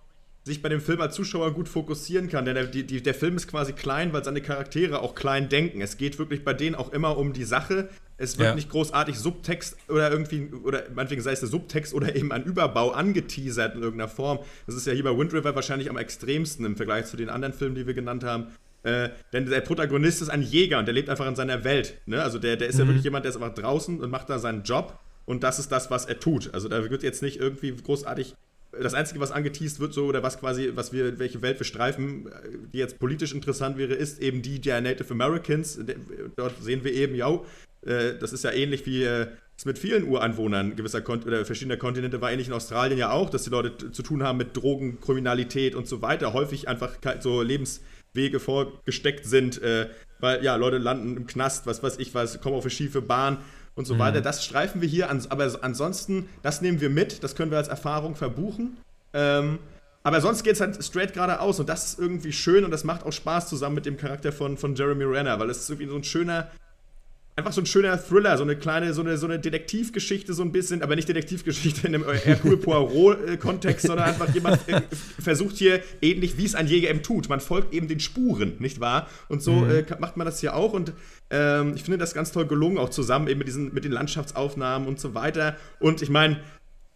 [0.48, 2.44] sich bei dem Film als Zuschauer gut fokussieren kann.
[2.44, 5.80] Denn der, die, der Film ist quasi klein, weil seine Charaktere auch klein denken.
[5.80, 7.88] Es geht wirklich bei denen auch immer um die Sache.
[8.16, 8.54] Es wird Ja.
[8.56, 12.90] nicht großartig Subtext oder irgendwie, oder meinetwegen sei es der Subtext oder eben ein Überbau
[12.90, 14.40] angeteasert in irgendeiner Form.
[14.66, 17.54] Das ist ja hier bei Wind River wahrscheinlich am extremsten im Vergleich zu den anderen
[17.54, 18.48] Filmen, die wir genannt haben.
[18.82, 21.98] Äh, denn der Protagonist ist ein Jäger und der lebt einfach in seiner Welt.
[22.06, 22.22] Ne?
[22.22, 24.62] Also der, der ist ja wirklich jemand, der ist einfach draußen und macht da seinen
[24.62, 26.54] Job und das ist das, was er tut.
[26.54, 28.34] Also da wird jetzt nicht irgendwie großartig.
[28.72, 32.26] Das Einzige, was angeteased wird, so oder was quasi, was wir, welche Welt wir streifen,
[32.26, 32.30] äh,
[32.72, 35.80] die jetzt politisch interessant wäre, ist eben die der Native Americans.
[36.36, 37.40] Dort sehen wir eben, ja,
[37.86, 41.78] äh, das ist ja ähnlich wie äh, es mit vielen Uranwohnern gewisser Kon oder verschiedener
[41.78, 45.00] Kontinente war, ähnlich in Australien ja auch, dass die Leute zu tun haben mit Drogen,
[45.00, 46.32] Kriminalität und so weiter.
[46.32, 49.60] Häufig einfach so Lebenswege vorgesteckt sind,
[50.20, 53.38] weil ja, Leute landen im Knast, was weiß ich was, kommen auf eine schiefe Bahn
[53.78, 54.20] und so weiter.
[54.20, 58.16] Das streifen wir hier, aber ansonsten, das nehmen wir mit, das können wir als Erfahrung
[58.16, 58.76] verbuchen.
[59.14, 59.60] Ähm,
[60.02, 63.04] aber sonst geht es halt straight geradeaus und das ist irgendwie schön und das macht
[63.04, 65.96] auch Spaß zusammen mit dem Charakter von, von Jeremy Renner, weil es ist irgendwie so
[65.96, 66.50] ein schöner,
[67.38, 70.52] einfach so ein schöner Thriller, so eine kleine, so eine, so eine Detektivgeschichte so ein
[70.52, 74.82] bisschen, aber nicht Detektivgeschichte in einem Hercule Poirot-Kontext, sondern einfach jemand äh,
[75.22, 77.28] versucht hier ähnlich, wie es ein Jäger eben tut.
[77.28, 79.08] Man folgt eben den Spuren, nicht wahr?
[79.28, 80.92] Und so äh, kann- macht man das hier auch und
[81.30, 84.88] ähm, ich finde das ganz toll gelungen, auch zusammen eben mit, diesen, mit den Landschaftsaufnahmen
[84.88, 85.56] und so weiter.
[85.80, 86.38] Und ich meine,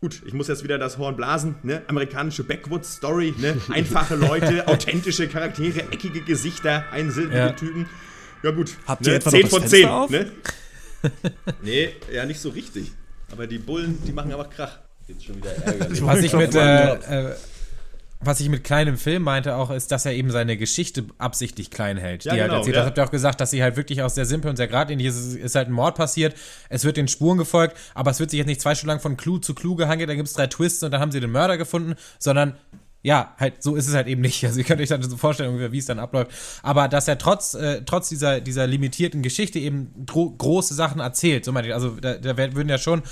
[0.01, 1.83] Gut, ich muss jetzt wieder das Horn blasen, ne?
[1.87, 3.57] Amerikanische Backwoods-Story, ne?
[3.69, 7.53] Einfache Leute, authentische Charaktere, eckige Gesichter, einsilbige Ja.
[7.53, 7.87] Typen.
[8.43, 9.09] Ja gut, Habt ne?
[9.11, 10.11] ihr etwa 10 noch das von Fenster 10, auf?
[10.11, 10.33] ne?
[11.63, 12.93] Nee, ja, nicht so richtig.
[13.33, 14.79] Aber die Bullen, die machen aber Krach.
[15.09, 16.05] Jetzt schon wieder ärgerlich.
[16.05, 17.35] Was ich mit, äh, äh,
[18.21, 21.97] was ich mit kleinem Film meinte auch, ist, dass er eben seine Geschichte absichtlich klein
[21.97, 22.25] hält.
[22.25, 22.77] Ja, die genau, halt erzählt.
[22.77, 22.81] ja.
[22.83, 25.07] Das habt ihr auch gesagt, dass sie halt wirklich auch sehr simpel und sehr geradlinig
[25.07, 25.17] ist.
[25.17, 26.37] Es ist halt ein Mord passiert,
[26.69, 29.17] es wird den Spuren gefolgt, aber es wird sich jetzt nicht zwei Stunden lang von
[29.17, 31.57] Clou zu Clou gehangelt, dann gibt es drei Twists und dann haben sie den Mörder
[31.59, 32.55] gefunden, sondern
[33.03, 34.45] ja, halt, so ist es halt eben nicht.
[34.45, 36.31] Also ihr könnt euch dann so vorstellen, wie es dann abläuft.
[36.63, 41.45] Aber dass er trotz, äh, trotz dieser, dieser limitierten Geschichte eben gro große Sachen erzählt.
[41.45, 43.03] So meine ich, also da, da werden ja schon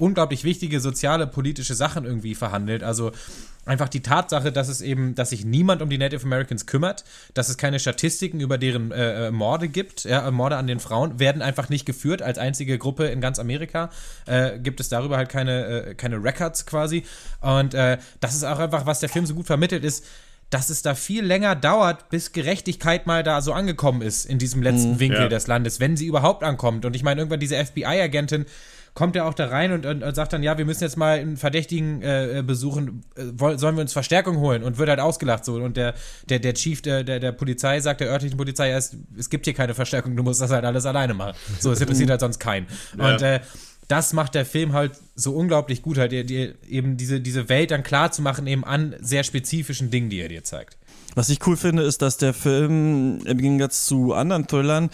[0.00, 2.82] unglaublich wichtige soziale, politische Sachen irgendwie verhandelt.
[2.82, 3.12] Also
[3.66, 7.48] einfach die Tatsache, dass es eben, dass sich niemand um die Native Americans kümmert, dass
[7.48, 11.18] es keine Statistiken über deren äh, äh, Morde gibt, ja, äh, Morde an den Frauen,
[11.18, 13.90] werden einfach nicht geführt als einzige Gruppe in ganz Amerika.
[14.26, 17.04] Äh, gibt es darüber halt keine, äh, keine Records quasi.
[17.40, 20.04] Und äh, das ist auch einfach, was der Film so gut vermittelt ist,
[20.50, 24.62] dass es da viel länger dauert, bis Gerechtigkeit mal da so angekommen ist in diesem
[24.62, 25.28] letzten Winkel Ja.
[25.28, 26.86] des Landes, wenn sie überhaupt ankommt.
[26.86, 28.46] Und ich meine, irgendwann diese FBI-Agentin
[28.98, 31.20] kommt ja auch da rein und, und, und sagt dann, ja, wir müssen jetzt mal
[31.20, 34.64] einen Verdächtigen äh, äh, besuchen, äh, woll- sollen wir uns Verstärkung holen?
[34.64, 35.54] Und wird halt ausgelacht so.
[35.54, 35.94] Und der,
[36.28, 39.54] der, der Chief der, der, der Polizei sagt, der örtlichen Polizei, es, es gibt hier
[39.54, 41.34] keine Verstärkung, du musst das halt alles alleine machen.
[41.60, 42.66] So, es interessiert halt sonst keinen.
[42.94, 43.38] Und äh,
[43.86, 47.70] das macht der Film halt so unglaublich gut, halt dir, dir eben diese, diese Welt
[47.70, 50.76] dann klar zu machen, eben an sehr spezifischen Dingen, die er dir zeigt.
[51.14, 54.90] Was ich cool finde, ist, dass der Film im Gegensatz zu anderen Thrillern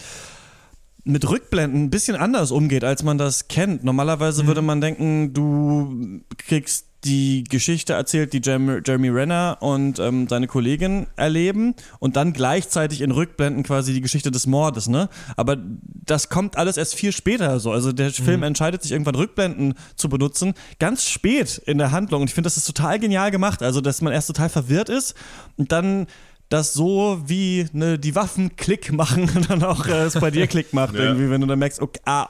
[1.05, 3.83] mit Rückblenden ein bisschen anders umgeht, als man das kennt.
[3.83, 10.27] Normalerweise würde man denken, du kriegst die Geschichte erzählt, die Jeremy, Jeremy Renner und ähm,
[10.27, 15.07] seine Kollegin erleben und dann gleichzeitig in Rückblenden quasi die Geschichte des Mordes, ne?
[15.37, 17.71] Aber das kommt alles erst viel später so.
[17.71, 22.21] Also der Film entscheidet sich irgendwann Rückblenden zu benutzen, ganz spät in der Handlung.
[22.21, 23.61] Und ich finde, das ist total genial gemacht.
[23.61, 25.13] Also, dass man erst total verwirrt ist
[25.57, 26.07] und dann
[26.49, 30.47] das so wie ne, die Waffen Klick machen und dann auch äh, es bei dir
[30.47, 31.01] Klick macht, Ja.
[31.05, 32.27] irgendwie, wenn du dann merkst, okay, ah,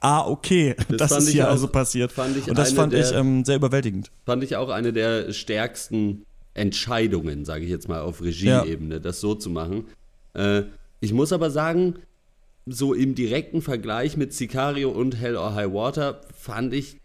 [0.00, 2.12] ah okay, das, fand ist ich hier auch- also passiert.
[2.12, 4.10] ich und das fand ich der- ähm, sehr überwältigend.
[4.26, 9.34] Fand ich auch eine der stärksten Entscheidungen, sage ich jetzt mal, auf Regieebene, das so
[9.34, 9.84] zu machen.
[10.34, 10.62] Äh,
[11.00, 11.96] ich muss aber sagen,
[12.66, 16.96] so im direkten Vergleich mit Sicario und Hell or High Water fand ich,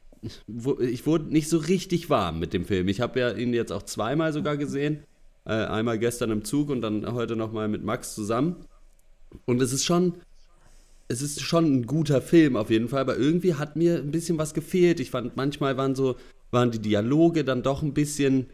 [0.80, 2.88] ich wurde nicht so richtig warm mit dem Film.
[2.88, 5.04] Ich habe ja ihn jetzt auch zweimal sogar gesehen.
[5.46, 8.56] Äh, einmal gestern im Zug und dann heute nochmal mit Max zusammen.
[9.46, 10.14] Und es ist schon,
[11.08, 14.38] es ist schon ein guter Film auf jeden Fall, aber irgendwie hat mir ein bisschen
[14.38, 15.00] was gefehlt.
[15.00, 16.16] Ich fand, manchmal waren so,
[16.52, 18.48] waren die Dialoge dann doch ein bisschen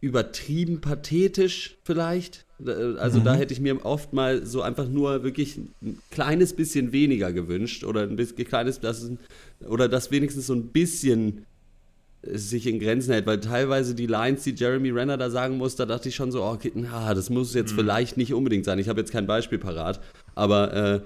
[0.00, 2.44] übertrieben pathetisch vielleicht.
[2.64, 6.92] Äh, Also da hätte ich mir oft mal so einfach nur wirklich ein kleines bisschen
[6.92, 9.12] weniger gewünscht oder ein bisschen kleines, das ist,
[9.66, 11.46] oder das wenigstens so ein bisschen
[12.32, 15.86] sich in Grenzen hält, weil teilweise die Lines, die Jeremy Renner da sagen muss, da
[15.86, 18.78] dachte ich schon so, oh, okay, na, das muss jetzt vielleicht nicht unbedingt sein.
[18.78, 20.00] Ich habe jetzt kein Beispiel parat,
[20.34, 21.00] aber äh,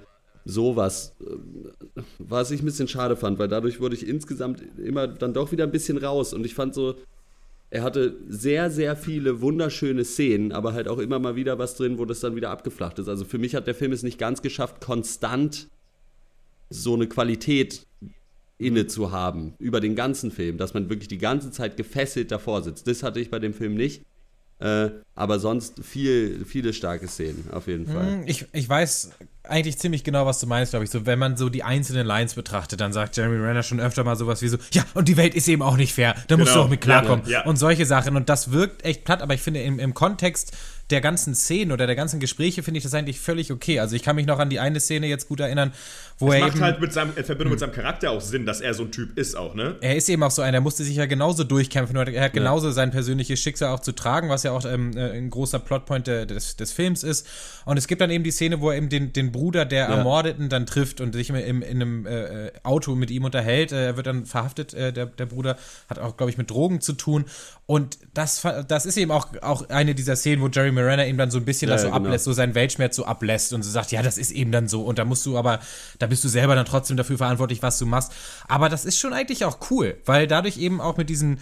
[0.44, 5.35] sowas, äh, was ich ein bisschen schade fand, weil dadurch wurde ich insgesamt immer dann
[5.35, 6.94] doch wieder ein bisschen raus und ich fand so,
[7.70, 11.98] er hatte sehr, sehr viele wunderschöne Szenen, aber halt auch immer mal wieder was drin,
[11.98, 13.09] wo das dann wieder abgeflacht ist.
[13.09, 15.68] Also für mich hat der Film es nicht ganz geschafft, konstant
[16.70, 17.87] so eine Qualität
[18.58, 22.62] inne zu haben über den ganzen Film, dass man wirklich die ganze Zeit gefesselt davor
[22.62, 22.86] sitzt.
[22.88, 24.04] Das hatte ich bei dem Film nicht.
[24.60, 28.06] Äh, aber sonst viel, viele starke Szenen, auf jeden Fall.
[28.14, 29.10] Hm, Ich, ich weiß
[29.44, 30.90] eigentlich ziemlich genau, was du meinst, glaube ich.
[30.90, 34.16] So, wenn man so die einzelnen Lines betrachtet, dann sagt Jeremy Renner schon öfter mal
[34.16, 36.54] sowas wie so, ja, und die Welt ist eben auch nicht fair, da musst du
[36.54, 36.64] Genau.
[36.66, 37.24] auch mit klarkommen.
[37.26, 37.44] Ja, ja.
[37.44, 38.16] Und solche Sachen.
[38.16, 40.56] Und das wirkt echt platt, aber ich finde, im, im Kontext
[40.90, 43.81] der ganzen Szenen oder der ganzen Gespräche finde ich das eigentlich völlig okay.
[43.81, 45.72] Also ich kann mich noch an die eine Szene jetzt gut erinnern,
[46.18, 48.46] wo Es er macht eben, halt mit seinem, in Verbindung mit seinem Charakter auch Sinn,
[48.46, 49.77] dass er so ein Typ ist auch, ne?
[49.81, 52.70] er ist eben auch so einer, der musste sich ja genauso durchkämpfen, er hat genauso
[52.70, 56.57] sein persönliches Schicksal auch zu tragen, was ja auch ähm, äh, ein großer Plotpoint des,
[56.57, 57.27] des Films ist.
[57.64, 60.48] Und es gibt dann eben die Szene, wo er eben den, den Bruder der Ermordeten
[60.48, 63.72] dann trifft und sich im, im, in einem äh, äh, Auto mit ihm unterhält.
[63.72, 65.57] Äh, Er wird dann verhaftet, äh, der, der Bruder,
[65.88, 67.27] hat auch, glaube ich, mit Drogen zu tun.
[67.66, 71.30] Und das, das ist eben auch, auch eine dieser Szenen, wo Jerry Renner ihm dann
[71.30, 71.98] so ein bisschen Ja, das so genau.
[71.98, 74.82] ablässt, so seinen Weltschmerz so ablässt und so sagt, ja, das ist eben dann so.
[74.82, 75.60] Und da musst du aber,
[75.98, 78.12] da bist du selber dann trotzdem dafür verantwortlich, was du machst.
[78.46, 81.38] Aber das ist schon eigentlich auch cool, weil dadurch eben auch mit diesen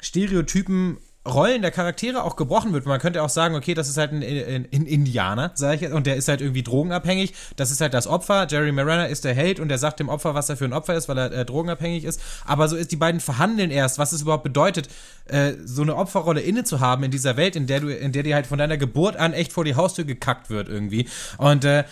[0.00, 2.86] Stereotypen Rollen der Charaktere auch gebrochen wird.
[2.86, 5.92] Man könnte auch sagen, okay, das ist halt ein, ein, ein Indianer, sage ich jetzt,
[5.92, 7.34] und der ist halt irgendwie drogenabhängig.
[7.56, 8.46] Das ist halt das Opfer.
[8.48, 10.94] Jerry Marana ist der Held und der sagt dem Opfer, was er für ein Opfer
[10.94, 12.22] ist, weil er äh, drogenabhängig ist.
[12.46, 14.88] Aber so ist die beiden verhandeln erst, was es überhaupt bedeutet,
[15.26, 18.22] äh, so eine Opferrolle inne zu haben in dieser Welt, in der du, in der
[18.22, 21.06] dir halt von deiner Geburt an echt vor die Haustür gekackt wird irgendwie.
[21.36, 21.84] Und äh,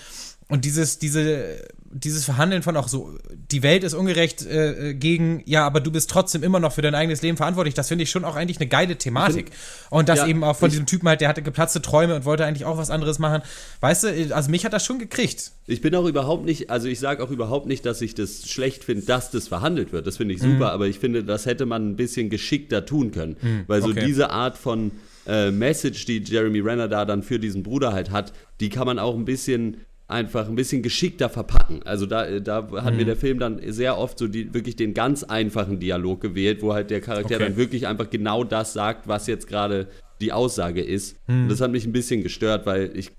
[0.48, 1.58] und dieses, diese,
[1.90, 3.16] dieses Verhandeln von auch so,
[3.50, 6.94] die Welt ist ungerecht äh, gegen, ja, aber du bist trotzdem immer noch für dein
[6.94, 9.50] eigenes Leben verantwortlich, das finde ich schon auch eigentlich eine geile Thematik.
[9.90, 12.24] Und das ja, eben auch von ich- diesem Typen halt, der hatte geplatzte Träume und
[12.24, 13.42] wollte eigentlich auch was anderes machen.
[13.80, 15.52] Weißt du, also mich hat das schon gekriegt.
[15.66, 18.84] Ich bin auch überhaupt nicht, also ich sage auch überhaupt nicht, dass ich das schlecht
[18.84, 20.06] finde, dass das verhandelt wird.
[20.06, 23.36] Das finde ich super, aber ich finde, das hätte man ein bisschen geschickter tun können.
[23.66, 24.04] Weil so okay.
[24.04, 24.92] diese Art von
[25.26, 28.98] äh, Message, die Jeremy Renner da dann für diesen Bruder halt hat, die kann man
[28.98, 31.82] auch ein bisschen einfach ein bisschen geschickter verpacken.
[31.84, 35.22] Also da, da hat mir der Film dann sehr oft so die, wirklich den ganz
[35.22, 37.44] einfachen Dialog gewählt, wo halt der Charakter Okay.
[37.44, 39.86] dann wirklich einfach genau das sagt, was jetzt gerade
[40.20, 41.16] die Aussage ist.
[41.28, 43.12] Und das hat mich ein bisschen gestört, weil ich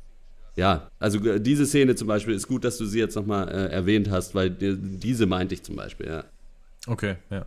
[0.55, 3.71] ja, also äh, diese Szene zum Beispiel ist gut, dass du sie jetzt nochmal äh,
[3.71, 6.23] erwähnt hast, weil die, diese meinte ich zum Beispiel, ja.
[6.87, 7.45] Okay, ja.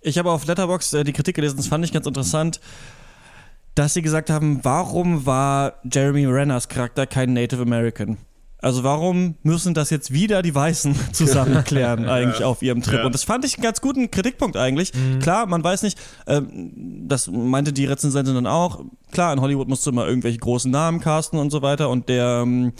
[0.00, 2.60] Ich habe auf Letterbox äh, die Kritik gelesen, das fand ich ganz interessant,
[3.74, 8.18] dass sie gesagt haben, warum war Jeremy Renners Charakter kein Native American?
[8.62, 13.00] Also warum müssen das jetzt wieder die Weißen zusammen klären eigentlich auf ihrem Trip?
[13.00, 13.06] Ja.
[13.06, 14.92] Und das fand ich einen ganz guten Kritikpunkt eigentlich.
[15.20, 16.72] Klar, man weiß nicht, ähm,
[17.08, 21.00] das meinte die Rezensentin dann auch, klar, in Hollywood musst du immer irgendwelche großen Namen
[21.00, 22.72] casten und so weiter und der ähm,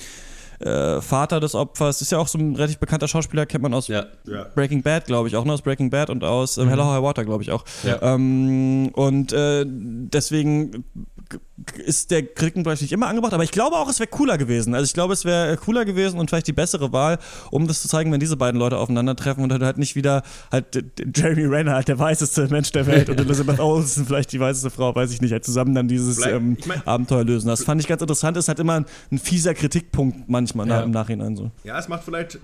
[0.63, 3.89] äh, Vater des Opfers ist ja auch so ein relativ bekannter Schauspieler, kennt man aus
[4.27, 4.45] Ja.
[4.55, 5.53] Breaking Bad, glaube ich, auch, ne?
[5.53, 7.65] Aus Breaking Bad und aus ähm, Hello High Water, glaube ich auch.
[7.83, 8.01] Ja.
[8.03, 10.85] Ähm, und äh, deswegen
[11.85, 14.75] ist der vielleicht nicht immer angebracht, aber ich glaube auch, es wäre cooler gewesen.
[14.75, 17.19] Also ich glaube, es wäre cooler gewesen und vielleicht die bessere Wahl,
[17.51, 20.83] um das zu zeigen, wenn diese beiden Leute aufeinandertreffen und halt nicht wieder halt äh,
[21.15, 24.95] Jeremy Renner, halt der weißeste Mensch der Welt und Elizabeth Olsen, vielleicht die weißeste Frau,
[24.95, 27.49] weiß ich nicht, halt zusammen dann dieses ähm, ich mein- Abenteuer lösen.
[27.49, 30.83] Das fand ich ganz interessant, ist halt immer ein, ein fieser Kritikpunkt manchmal Ja.
[30.83, 31.51] im Nachhinein so.
[31.65, 32.39] Ja, es macht vielleicht, äh,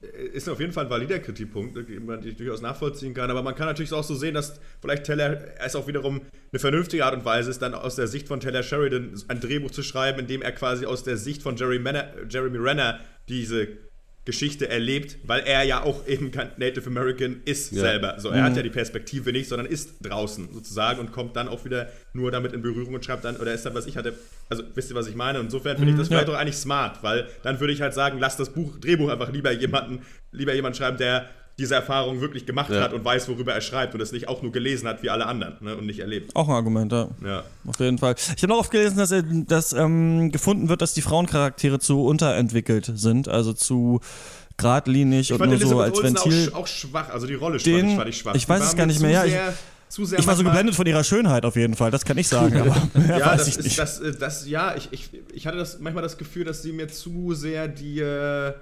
[0.00, 3.66] ist auf jeden Fall ein valider Kritikpunkt, den man durchaus nachvollziehen kann, aber man kann
[3.66, 6.20] natürlich auch so sehen, dass vielleicht Taylor es auch wiederum
[6.52, 9.72] eine vernünftige Art und Weise ist, dann aus der Sicht von Taylor Sheridan ein Drehbuch
[9.72, 13.87] zu schreiben, in dem er quasi aus der Sicht von Jeremy Renner, Jeremy Renner diese
[14.28, 17.80] Geschichte erlebt, weil er ja auch eben kein Native American ist Ja.
[17.80, 18.16] selber.
[18.18, 21.64] So, er hat ja die Perspektive nicht, sondern ist draußen sozusagen und kommt dann auch
[21.64, 24.12] wieder nur damit in Berührung und schreibt dann, oder ist dann, was ich hatte,
[24.50, 25.38] also wisst ihr, was ich meine?
[25.40, 28.18] Und insofern finde ich das vielleicht auch eigentlich smart, weil dann würde ich halt sagen,
[28.18, 32.70] lass das Buch, Drehbuch einfach lieber jemanden, lieber jemand schreiben, der diese Erfahrung wirklich gemacht
[32.70, 32.82] Ja.
[32.82, 35.26] hat und weiß, worüber er schreibt und es nicht auch nur gelesen hat wie alle
[35.26, 36.34] anderen ne, und nicht erlebt.
[36.36, 37.08] Auch ein Argument, ja.
[37.24, 37.42] Ja.
[37.66, 38.14] Auf jeden Fall.
[38.36, 39.12] Ich habe noch oft gelesen, dass,
[39.48, 44.00] dass ähm, gefunden wird, dass die Frauencharaktere zu unterentwickelt sind, also zu
[44.56, 46.48] geradlinig Ich und fand nur so als Olsen auch, Ventil.
[46.48, 48.34] sch- auch schwach, also die Rolle Den- fand, ich, schwach.
[48.34, 49.54] ich weiß es gar nicht mehr, ja, ich- Sehr,
[49.88, 52.28] zu sehr Ich war so geblendet von ihrer Schönheit auf jeden Fall, das kann ich
[52.28, 52.54] sagen,
[53.08, 53.78] ja, weiß das ich ist nicht.
[53.78, 56.88] das, äh, das, ja, ich, ich, ich hatte das manchmal das Gefühl, dass sie mir
[56.88, 58.52] zu sehr die, äh,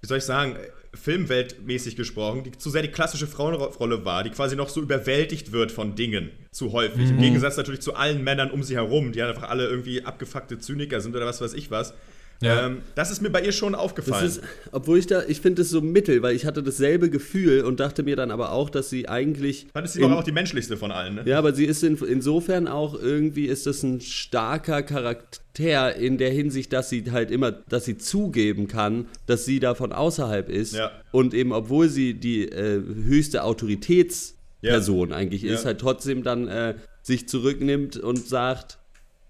[0.00, 0.56] wie soll ich sagen,
[0.94, 5.72] filmweltmäßig gesprochen, die zu sehr die klassische Frauenrolle war, die quasi noch so überwältigt wird
[5.72, 7.10] von Dingen zu häufig.
[7.10, 7.16] Mhm.
[7.16, 11.00] Im Gegensatz natürlich zu allen Männern um sie herum, die einfach alle irgendwie abgefuckte Zyniker
[11.00, 11.94] sind oder was weiß ich was.
[12.42, 12.66] Ja.
[12.66, 14.26] Ähm, das ist mir bei ihr schon aufgefallen.
[14.26, 14.40] ist,
[14.72, 18.02] obwohl ich da, ich finde es so mittel, weil ich hatte dasselbe Gefühl und dachte
[18.02, 19.66] mir dann aber auch, dass sie eigentlich.
[19.72, 21.22] Fand sie in- doch auch die menschlichste von allen, ne?
[21.24, 26.30] Ja, aber sie ist in, insofern auch irgendwie ist das ein starker Charakter in der
[26.30, 30.74] Hinsicht, dass sie halt immer, dass sie zugeben kann, dass sie da von außerhalb ist
[30.74, 30.90] Ja.
[31.12, 35.66] und eben obwohl sie die äh, höchste Autoritätsperson eigentlich ist, Ja.
[35.66, 38.78] halt trotzdem dann äh, sich zurücknimmt und sagt,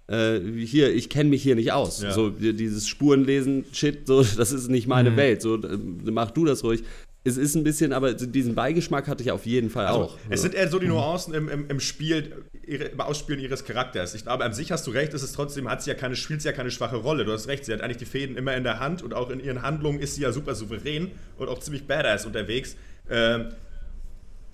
[0.08, 2.02] äh, hier, ich kenne mich hier nicht aus.
[2.02, 2.12] Ja.
[2.12, 5.40] So die- dieses Spurenlesen, Shit, so das ist nicht meine Welt.
[5.42, 5.78] So äh,
[6.10, 6.82] mach du das ruhig.
[7.26, 10.18] es ist ein bisschen, aber diesen Beigeschmack hatte ich auf jeden Fall Also, auch.
[10.28, 12.32] es sind eher so die Nuancen im, im, im Spiel,
[12.66, 14.14] ihre, im Ausspielen ihres Charakters.
[14.14, 16.42] Ich glaube, an sich hast du recht, ist es trotzdem, hat sie ja keine, spielt
[16.42, 17.24] sie ja keine schwache Rolle.
[17.24, 19.40] Du hast recht, sie hat eigentlich die Fäden immer in der Hand und auch in
[19.40, 22.76] ihren Handlungen ist sie ja super souverän und auch ziemlich badass unterwegs.
[23.08, 23.46] Ähm,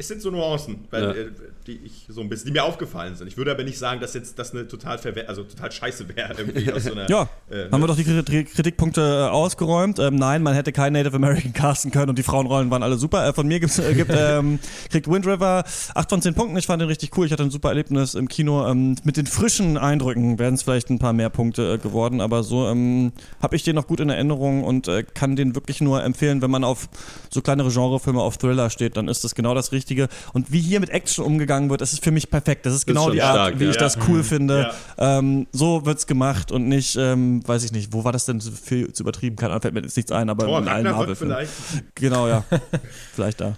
[0.01, 1.11] es sind so Nuancen, weil, Ja.
[1.13, 1.27] äh,
[1.67, 3.29] die ich so ein bisschen, die mir aufgefallen sind.
[3.29, 6.33] Ich würde aber nicht sagen, dass jetzt das eine total verwe also total scheiße wäre
[6.39, 7.09] irgendwie aus so einer.
[7.11, 9.99] Ja, äh, haben wir doch die Kri- Kritikpunkte äh, ausgeräumt.
[9.99, 13.29] Ähm, nein, man hätte keinen Native American casten können und die Frauenrollen waren alle super.
[13.29, 14.59] Äh, von mir gibt's, äh, gibt, ähm,
[14.91, 16.57] kriegt Wind River 8 von 10 Punkten.
[16.57, 17.27] Ich fand den richtig cool.
[17.27, 18.67] Ich hatte ein super Erlebnis im Kino.
[18.67, 22.43] Ähm, mit den frischen Eindrücken wären es vielleicht ein paar mehr Punkte äh, geworden, aber
[22.43, 26.03] so ähm, habe ich den noch gut in Erinnerung und äh, kann den wirklich nur
[26.03, 26.89] empfehlen, wenn man auf
[27.29, 29.90] so kleinere Genrefilme, auf Thriller steht, dann ist das genau das Richtige.
[30.33, 32.67] Und wie hier mit Action umgegangen wird, das ist für mich perfekt.
[32.67, 33.71] Das ist ist genau die Art, stark, wie ja.
[33.71, 34.73] ich das cool finde.
[34.99, 35.19] Ja.
[35.19, 38.51] Ähm, so wird's gemacht und nicht, ähm, weiß ich nicht, wo war das denn so
[38.51, 39.37] viel zu übertrieben?
[39.37, 41.37] Keine Ahnung, fällt mir jetzt nichts ein, aber Thor in allen Marvel-Filmen.
[41.37, 41.95] vielleicht.
[41.95, 42.45] Genau, ja.
[43.15, 43.57] vielleicht da.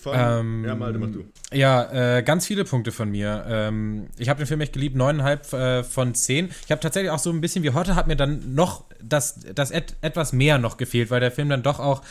[0.00, 1.24] Von, Ähm, ja, Malte, mach du.
[1.52, 3.44] Ja, äh, ganz viele Punkte von mir.
[3.46, 6.50] Ähm, ich habe den Film echt geliebt, neuneinhalb äh, von zehn.
[6.64, 9.70] Ich habe tatsächlich auch so ein bisschen wie heute hat mir dann noch das, das
[9.70, 12.02] et etwas mehr noch gefehlt, weil der Film dann doch auch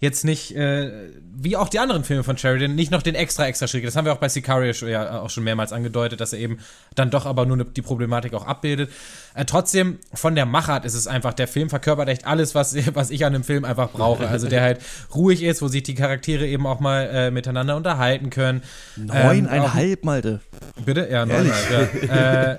[0.00, 3.66] jetzt nicht, äh, wie auch die anderen Filme von Sheridan, nicht noch den extra, extra
[3.66, 3.84] Schritt.
[3.84, 6.58] Das haben wir auch bei Sicario schon, ja auch schon mehrmals angedeutet, dass er eben
[6.94, 8.90] dann doch aber nur ne, die Problematik auch abbildet.
[9.34, 13.10] Äh, trotzdem, von der Machart ist es einfach, der Film verkörpert echt alles, was, was
[13.10, 14.28] ich an einem Film einfach brauche.
[14.28, 14.80] Also der halt
[15.14, 18.62] ruhig ist, wo sich die Charaktere eben auch mal äh, miteinander unterhalten können.
[18.96, 20.40] Ähm, Neuneinhalb, Malte.
[20.84, 21.08] Bitte?
[21.10, 22.52] Ja, neuneinhalb, ja.
[22.52, 22.58] äh,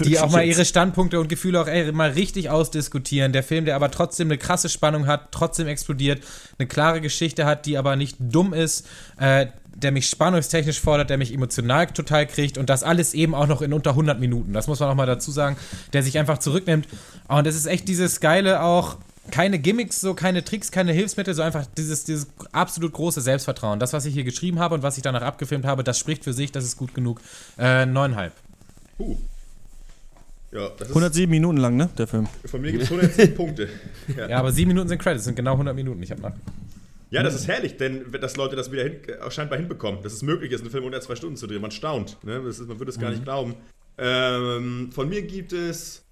[0.04, 3.32] die auch mal ihre Standpunkte und Gefühle auch ey, mal richtig ausdiskutieren.
[3.32, 6.22] Der Film, der aber trotzdem eine krasse Spannung hat, trotzdem explodiert,
[6.58, 9.46] eine klare Geschichte hat, die aber nicht dumm ist, äh,
[9.76, 13.62] der mich spannungstechnisch fordert, der mich emotional total kriegt und das alles eben auch noch
[13.62, 14.52] in unter 100 Minuten.
[14.52, 15.56] Das muss man auch mal dazu sagen,
[15.92, 16.88] der sich einfach zurücknimmt.
[17.28, 18.96] Und es ist echt dieses geile auch,
[19.30, 23.78] keine Gimmicks, so keine Tricks, keine Hilfsmittel, so einfach dieses, dieses absolut große Selbstvertrauen.
[23.78, 26.32] Das, was ich hier geschrieben habe und was ich danach abgefilmt habe, das spricht für
[26.32, 27.20] sich, das ist gut genug.
[27.58, 28.32] Äh, neuneinhalb.
[28.98, 29.16] Puh.
[30.52, 32.28] Ja, das ist, 107 Minuten lang, ne, der Film.
[32.44, 33.68] von mir gibt es 110 Punkte.
[34.16, 34.28] Ja.
[34.28, 36.02] Ja, aber sieben Minuten sind Credits, sind genau 100 Minuten.
[36.02, 36.32] Ich habe nach.
[37.12, 40.22] Ja, das ist herrlich, denn dass Leute das wieder hin, äh, scheinbar hinbekommen, dass es
[40.22, 41.60] möglich ist, einen Film unter zwei Stunden zu drehen.
[41.60, 42.16] Man staunt.
[42.24, 42.38] Ne?
[42.48, 43.54] Ist, man würde es gar nicht glauben.
[43.98, 46.02] Ähm, von mir gibt es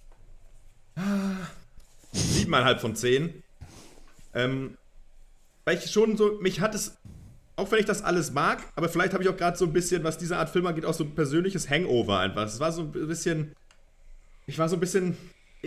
[0.96, 1.36] ah,
[2.12, 3.42] siebeneinhalb von zehn.
[4.34, 4.76] Ähm,
[5.64, 6.98] weil ich schon so, mich hat es,
[7.56, 10.04] auch wenn ich das alles mag, aber vielleicht habe ich auch gerade so ein bisschen,
[10.04, 12.44] was diese Art Film angeht, auch so ein persönliches Hangover einfach.
[12.44, 13.54] Es war so ein bisschen,
[14.46, 15.16] ich war so ein bisschen.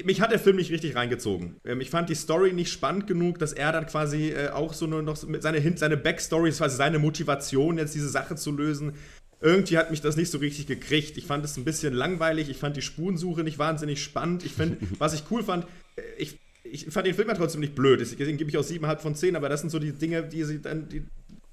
[0.04, 1.58] Mich hat der Film nicht richtig reingezogen.
[1.64, 4.88] Ähm, ich fand die Story nicht spannend genug, dass er dann quasi äh, auch so
[4.88, 8.94] nur noch seine, seine Backstory, das war seine Motivation, jetzt diese Sache zu lösen.
[9.40, 11.18] Irgendwie hat mich das nicht so richtig gekriegt.
[11.18, 12.50] Ich fand es ein bisschen langweilig.
[12.50, 14.46] Ich fand die Spurensuche nicht wahnsinnig spannend.
[14.46, 15.66] Ich finde, was ich cool fand,
[15.96, 18.00] äh, ich, ich fand den Film ja trotzdem nicht blöd.
[18.00, 20.60] Deswegen gebe ich auch 7,5 von 10, aber das sind so die Dinge, die, sie
[20.60, 21.04] dann, die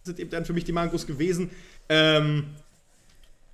[0.02, 1.50] sind eben dann für mich die Mangos gewesen.
[1.88, 2.44] Ähm,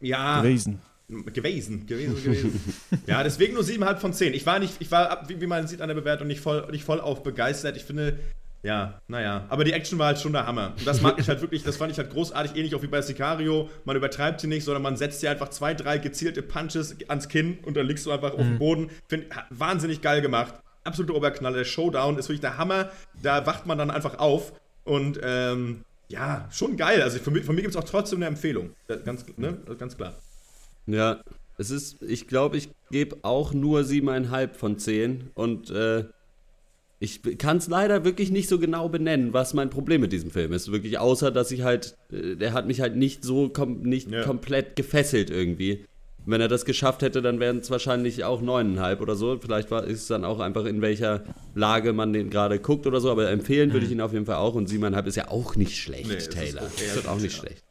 [0.01, 0.43] ja.
[0.43, 0.81] Gewesen.
[1.09, 2.75] Gewesen, gewesen, gewesen.
[3.07, 4.35] ja, deswegen nur 7,5 von 10.
[4.35, 7.01] Ich war nicht, ich war, wie, man sieht an der Bewertung, nicht voll, nicht voll
[7.01, 7.77] auf begeistert.
[7.77, 8.19] Ich finde,
[8.67, 9.47] ja, naja.
[9.49, 10.75] Aber die Action war halt schon der Hammer.
[10.77, 13.01] Und das mag ich halt wirklich, das fand ich halt großartig, ähnlich auch wie bei
[13.01, 13.71] Sicario.
[13.85, 17.59] Man übertreibt sie nicht, sondern man setzt dir einfach zwei, drei gezielte Punches ans Kinn
[17.63, 18.91] und dann liegst du einfach auf dem Boden.
[19.07, 20.55] Find, wahnsinnig geil gemacht.
[20.83, 21.59] Absoluter Oberknaller.
[21.59, 22.91] Der Showdown ist wirklich der Hammer.
[23.23, 24.53] Da wacht man dann einfach auf.
[24.83, 27.03] Und, ähm, ja, schon geil.
[27.03, 28.71] Also von mir, von mir gibt es auch trotzdem eine Empfehlung.
[29.05, 29.59] Ganz, ne?
[29.79, 30.15] Ganz klar.
[30.87, 31.21] Ja,
[31.59, 36.05] es ist, ich glaube, ich gebe auch nur siebeneinhalb von zehn und äh,
[36.99, 40.53] ich kann es leider wirklich nicht so genau benennen, was mein Problem mit diesem Film
[40.53, 40.73] ist.
[40.73, 44.23] Wirklich, außer dass ich halt, äh, der hat mich halt nicht so kom nicht Ja.
[44.23, 45.85] komplett gefesselt irgendwie.
[46.29, 49.39] Wenn er das geschafft hätte, dann wären es wahrscheinlich auch neuneinhalb oder so.
[49.41, 51.23] Vielleicht war, ist es dann auch einfach in welcher
[51.55, 53.11] Lage man den gerade guckt oder so.
[53.13, 54.55] Aber empfehlen würde ich ihn auf jeden Fall auch.
[54.55, 56.63] Und siebeneinhalb ist ja auch nicht schlecht, Nee, es ist Taylor.
[56.63, 57.63] okay, Das wird auch nicht schlecht.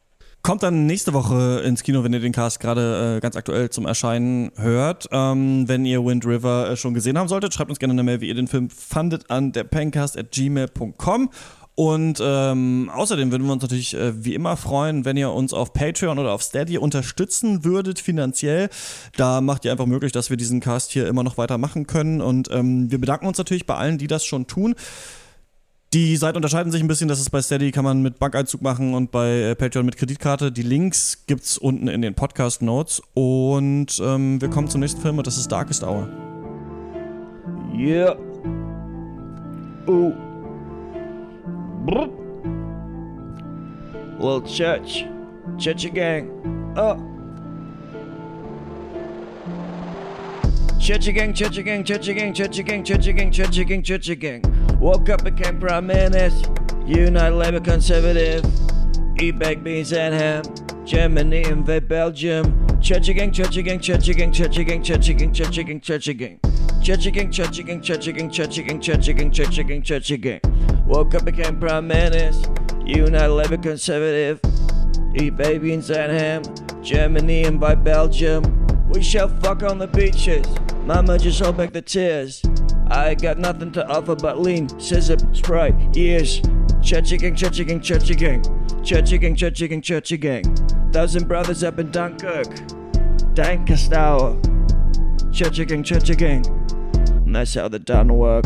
[0.46, 3.88] Kommt dann nächste Woche ins Kino, wenn ihr den Cast gerade äh, ganz aktuell zum
[3.88, 5.10] Erscheinen hört.
[5.12, 8.22] Ähm, wenn ihr Wind River äh, schon gesehen haben solltet, schreibt uns gerne eine Mail,
[8.22, 11.32] wie ihr den Film fandet, an derpencast.gmail.com.
[11.74, 15.74] Und ähm, außerdem würden wir uns natürlich äh, wie immer freuen, wenn ihr uns auf
[15.74, 18.70] Patreon oder auf Steady unterstützen würdet finanziell.
[19.18, 22.22] Da macht ihr einfach möglich, dass wir diesen Cast hier immer noch weitermachen können.
[22.22, 24.76] Und ähm, wir bedanken uns natürlich bei allen, die das schon tun.
[25.96, 27.08] Die Seiten unterscheiden sich ein bisschen.
[27.08, 30.52] Das ist bei Steady kann man mit Bankeinzug machen und bei äh, Patreon mit Kreditkarte.
[30.52, 33.02] Die Links gibt's unten in den Podcast Notes.
[33.14, 36.10] Und ähm, wir kommen zum nächsten Film und das ist Darkest Hour.
[37.74, 38.18] Yeah.
[39.88, 40.12] Ooh.
[41.86, 42.10] Brr.
[44.20, 45.06] Little church.
[45.58, 46.30] Churchy gang.
[46.76, 47.14] Oh.
[50.86, 54.43] Churchy gang, churchy gang, churchy gang, churchy gang, churchy gang, churchy gang, churchy gang.
[54.79, 56.47] Woke up, became prime minister.
[56.86, 58.45] United Labour Conservative.
[59.19, 60.43] Eat baked beans and ham.
[60.86, 62.67] Germany invade Belgium.
[62.81, 66.39] Church gang, church gang, church gang, church gang, church gang, church gang, church gang.
[66.83, 70.39] Church gang, church gang, church gang, church gang, church gang, church gang, church gang.
[70.86, 72.53] Woke up, became prime minister.
[72.86, 74.39] United Labour Conservative.
[75.15, 76.43] Eat baby and ham.
[76.83, 78.64] Germany invite Belgium.
[78.88, 80.45] We shall fuck on the beaches.
[80.86, 82.41] Mama just hold back the tears.
[82.88, 86.41] I got nothing to offer but lean, scissor, spray, years.
[86.83, 88.43] Churchy gang, churchy gang, churchy gang.
[88.83, 90.43] Churchy gang, churchy gang, churchy gang.
[90.91, 92.47] Thousand brothers up in Dunkirk.
[93.33, 94.39] Dankestauer.
[95.33, 96.45] Churchy gang, churchy gang.
[97.25, 98.45] And that's how the done work.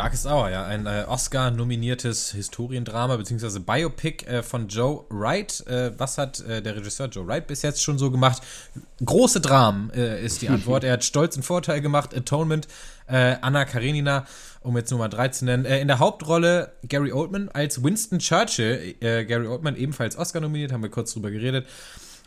[0.00, 3.58] Darkest Hour, ja, ein äh, Oscar-nominiertes Historiendrama bzw.
[3.58, 5.62] Biopic äh, von Joe Wright.
[5.66, 8.40] Äh, was hat äh, der Regisseur Joe Wright bis jetzt schon so gemacht?
[9.04, 10.84] Große Dramen äh, ist die Antwort.
[10.84, 12.66] er hat Stolz und Vorteil gemacht, Atonement,
[13.08, 14.24] äh, Anna Karenina,
[14.62, 15.66] um jetzt Nummer 3 zu nennen.
[15.66, 18.94] in der Hauptrolle Gary Oldman als Winston Churchill.
[19.00, 21.66] Gary Oldman ebenfalls Oscar nominiert, haben wir kurz drüber geredet.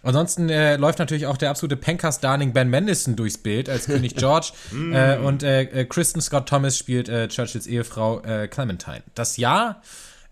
[0.04, 4.52] Ansonsten äh, läuft natürlich auch der absolute Pancast-Darling Ben Mendelsohn durchs Bild als König George.
[4.92, 9.04] äh, und äh, Kristen Scott Thomas spielt äh, Churchills Ehefrau äh, Clementine.
[9.16, 9.82] Das Jahr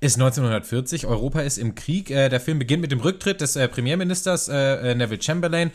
[0.02, 1.08] ist 1940.
[1.08, 2.12] Europa ist im Krieg.
[2.12, 5.72] Äh, der Film beginnt mit dem Rücktritt des äh, Premierministers äh, äh, Neville Chamberlain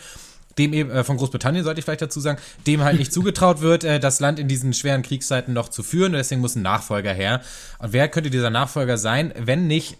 [0.59, 3.85] dem eben äh, von Großbritannien sollte ich vielleicht dazu sagen, dem halt nicht zugetraut wird,
[3.85, 6.13] äh, das Land in diesen schweren Kriegszeiten noch zu führen.
[6.13, 7.43] Und deswegen muss ein Nachfolger her.
[7.79, 9.99] Und wer könnte dieser Nachfolger sein, wenn nicht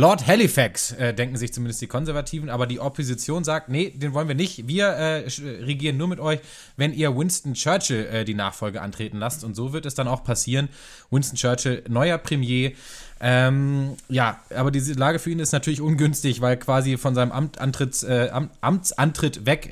[0.00, 4.28] Lord Halifax, äh, denken sich zumindest die Konservativen, aber die Opposition sagt, nee, den wollen
[4.28, 4.68] wir nicht.
[4.68, 5.24] Wir äh,
[5.64, 6.38] regieren nur mit euch,
[6.76, 9.42] wenn ihr Winston Churchill äh, die Nachfolge antreten lasst.
[9.42, 10.68] Und so wird es dann auch passieren.
[11.10, 12.74] Winston Churchill, neuer Premier.
[13.20, 17.60] Ähm, ja, aber diese Lage für ihn ist natürlich ungünstig, weil quasi von seinem Amt,
[17.60, 19.68] Antritts, äh, Am Amtsantritt weg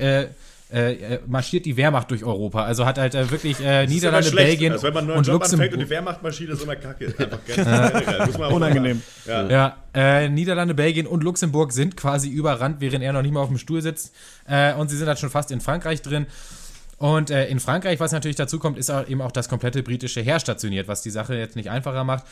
[0.71, 2.63] äh, äh, marschiert die Wehrmacht durch Europa.
[2.63, 5.71] Also hat halt äh, wirklich äh, Niederlande, Belgien also wenn man einen und Job Luxemburg.
[5.71, 7.07] und die Wehrmacht marschiert, ist immer kacke.
[7.17, 8.25] Einfach ganz generell.
[8.25, 9.01] Muss man auch Unangenehm.
[9.25, 9.47] Ja.
[9.47, 13.47] Ja, äh, Niederlande, Belgien und Luxemburg sind quasi überrannt, während er noch nicht mal auf
[13.47, 14.13] dem Stuhl sitzt.
[14.45, 16.27] Äh, und sie sind halt schon fast in Frankreich drin.
[16.97, 20.21] Und äh, in Frankreich, was natürlich dazu kommt, ist auch eben auch das komplette britische
[20.21, 22.25] Heer stationiert, was die Sache jetzt nicht einfacher macht.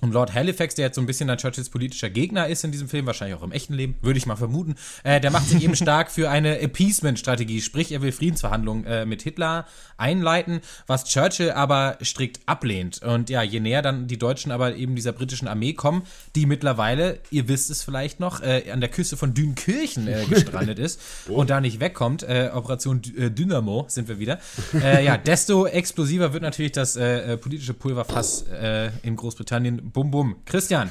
[0.00, 2.88] Und Lord Halifax, der jetzt so ein bisschen dann Churchills politischer Gegner ist in diesem
[2.88, 4.74] Film, wahrscheinlich auch im echten Leben, würde ich mal vermuten,
[5.04, 9.22] äh, der macht sich eben stark für eine Appeasement-Strategie, sprich er will Friedensverhandlungen äh, mit
[9.22, 13.02] Hitler einleiten, was Churchill aber strikt ablehnt.
[13.02, 16.02] Und ja, je näher dann die Deutschen aber eben dieser britischen Armee kommen,
[16.34, 20.78] die mittlerweile, ihr wisst es vielleicht noch, äh, an der Küste von Dünkirchen äh, gestrandet
[20.78, 24.38] ist und da nicht wegkommt, äh, Operation D äh, Dynamo sind wir wieder,
[24.74, 29.89] äh, ja, desto explosiver wird natürlich das äh, äh, politische Pulverfass äh, in Großbritannien.
[29.92, 30.36] Bum, bum.
[30.44, 30.90] Christian,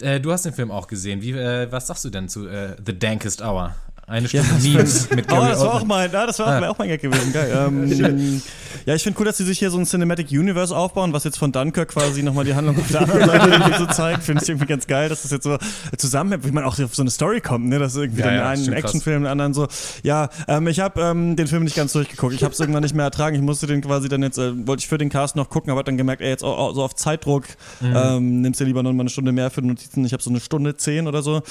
[0.00, 1.22] äh, du hast den Film auch gesehen.
[1.22, 3.74] Wie, äh, was sagst du denn zu äh, The Dankest Hour?
[4.06, 6.68] Eine Stunde Memes mit Oh, Gary das war auch mein, ja, das war auch, Ah.
[6.70, 7.32] auch mein Gag gewesen.
[7.32, 7.50] Geil.
[7.54, 8.42] Ähm,
[8.86, 11.38] ja, ich finde cool, dass sie sich hier so ein Cinematic Universe aufbauen, was jetzt
[11.38, 14.24] von Dunkirk quasi nochmal die Handlung auf der anderen Seite so zeigt.
[14.24, 15.56] Finde ich irgendwie ganz geil, dass das jetzt so
[15.96, 17.78] zusammenhängt, wie man auch auf so eine Story kommt, ne?
[17.78, 18.72] Dass irgendwie Ja, den ja, einen.
[18.74, 19.68] Actionfilm, den anderen so.
[20.02, 22.34] Ja, ähm, ich habe ähm, den Film nicht ganz durchgeguckt.
[22.34, 23.36] Ich habe es irgendwann nicht mehr ertragen.
[23.36, 25.78] Ich musste den quasi dann jetzt, äh, wollte ich für den Cast noch gucken, aber
[25.78, 27.44] hab dann gemerkt, ey, jetzt so auf Zeitdruck,
[27.80, 27.94] Mhm.
[27.96, 30.04] ähm, nimmst dir lieber noch mal eine Stunde mehr für Notizen.
[30.04, 31.42] Ich habe so eine Stunde zehn oder so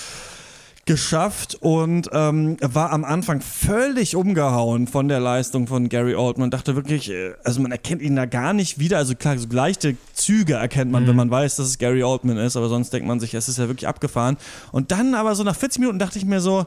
[0.85, 6.51] geschafft und ähm, war am Anfang völlig umgehauen von der Leistung von Gary Oldman.
[6.51, 8.97] Dachte wirklich, äh, also man erkennt ihn da gar nicht wieder.
[8.97, 12.57] Also klar, so leichte Züge erkennt man, wenn man weiß, dass es Gary Oldman ist,
[12.57, 14.37] aber sonst denkt man sich, es ist ja wirklich abgefahren.
[14.73, 16.65] Und dann aber so nach 40 Minuten dachte ich mir so,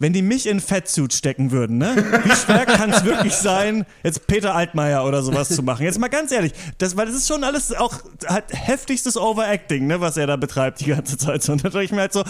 [0.00, 1.94] wenn die mich in Fettsuit stecken würden, ne?
[2.24, 5.84] Wie schwer kann es wirklich sein, jetzt Peter Altmaier oder sowas zu machen?
[5.84, 10.00] Jetzt mal ganz ehrlich, das, weil das ist schon alles auch halt heftigstes Overacting, ne,
[10.00, 11.42] was er da betreibt die ganze Zeit.
[11.42, 12.24] So, Und da dachte ich mir halt so,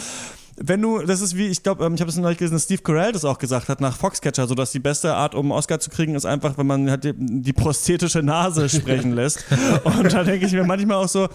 [0.63, 2.83] wenn du, das ist wie, ich glaube, ähm, ich habe das neulich gelesen, dass Steve
[2.83, 5.81] Carell das auch gesagt hat nach Foxcatcher, so dass die beste Art, um einen Oscar
[5.81, 9.45] zu kriegen, ist einfach, wenn man halt die, die prosthetische Nase sprechen lässt.
[9.85, 11.29] Und da denke ich mir manchmal auch so,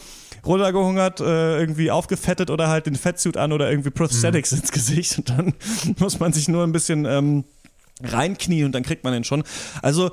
[0.45, 5.30] runtergehungert, äh, irgendwie aufgefettet oder halt den Fettsuit an oder irgendwie Prosthetics ins Gesicht und
[5.30, 5.53] dann
[5.99, 7.45] muss man sich nur ein bisschen ähm,
[8.03, 9.43] reinknien und dann kriegt man den schon.
[9.82, 10.11] Also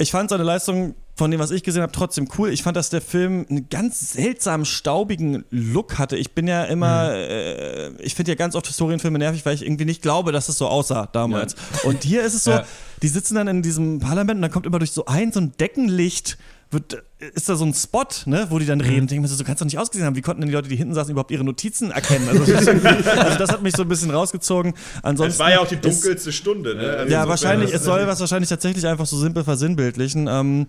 [0.00, 2.50] ich fand seine Leistung von dem, was ich gesehen habe, trotzdem cool.
[2.50, 6.16] Ich fand, dass der Film einen ganz seltsam staubigen Look hatte.
[6.16, 9.84] Ich bin ja immer, äh, ich finde ja ganz oft Historienfilme nervig, weil ich irgendwie
[9.84, 11.54] nicht glaube, dass es so aussah damals.
[11.84, 12.64] Und hier ist es so, Ja.
[13.02, 15.52] die sitzen dann in diesem Parlament und dann kommt immer durch so ein, so ein
[15.60, 16.38] Deckenlicht,
[16.72, 18.84] wird ist da so ein Spot, ne, wo die dann Mhm.
[18.84, 19.06] reden.
[19.08, 20.14] Denke ich mir so, so kannst du nicht ausgesehen haben.
[20.16, 22.28] Wie konnten denn die Leute, die hinten saßen, überhaupt ihre Notizen erkennen?
[22.28, 22.68] Also das, ist
[23.08, 24.74] also das hat mich so ein bisschen rausgezogen.
[25.02, 26.88] Ansonsten Es war ja auch die ist- dunkelste Stunde, ne?
[26.96, 30.28] Also ja, wahrscheinlich, es soll was wahrscheinlich tatsächlich einfach so simpel versinnbildlichen.
[30.28, 30.66] Ähm,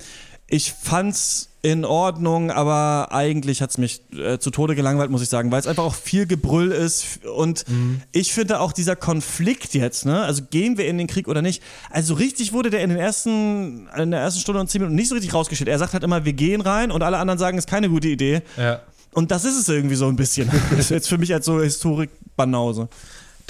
[0.48, 5.52] ich fand's in Ordnung, aber eigentlich hat's mich äh, zu Tode gelangweilt, muss ich sagen,
[5.52, 7.66] weil es einfach auch viel Gebrüll ist und
[8.12, 11.62] ich finde auch dieser Konflikt jetzt, ne, also gehen wir in den Krieg oder nicht,
[11.92, 15.10] also richtig wurde der in den ersten, in der ersten Stunde und zehn Minuten nicht
[15.10, 15.70] so richtig rausgestellt.
[15.70, 18.42] Er sagt halt immer, wir gehen rein und alle anderen sagen, ist keine gute Idee.
[18.58, 18.82] Ja.
[19.14, 20.50] Und das ist es irgendwie so ein bisschen.
[20.90, 22.90] Jetzt für mich als so Historik-Banause.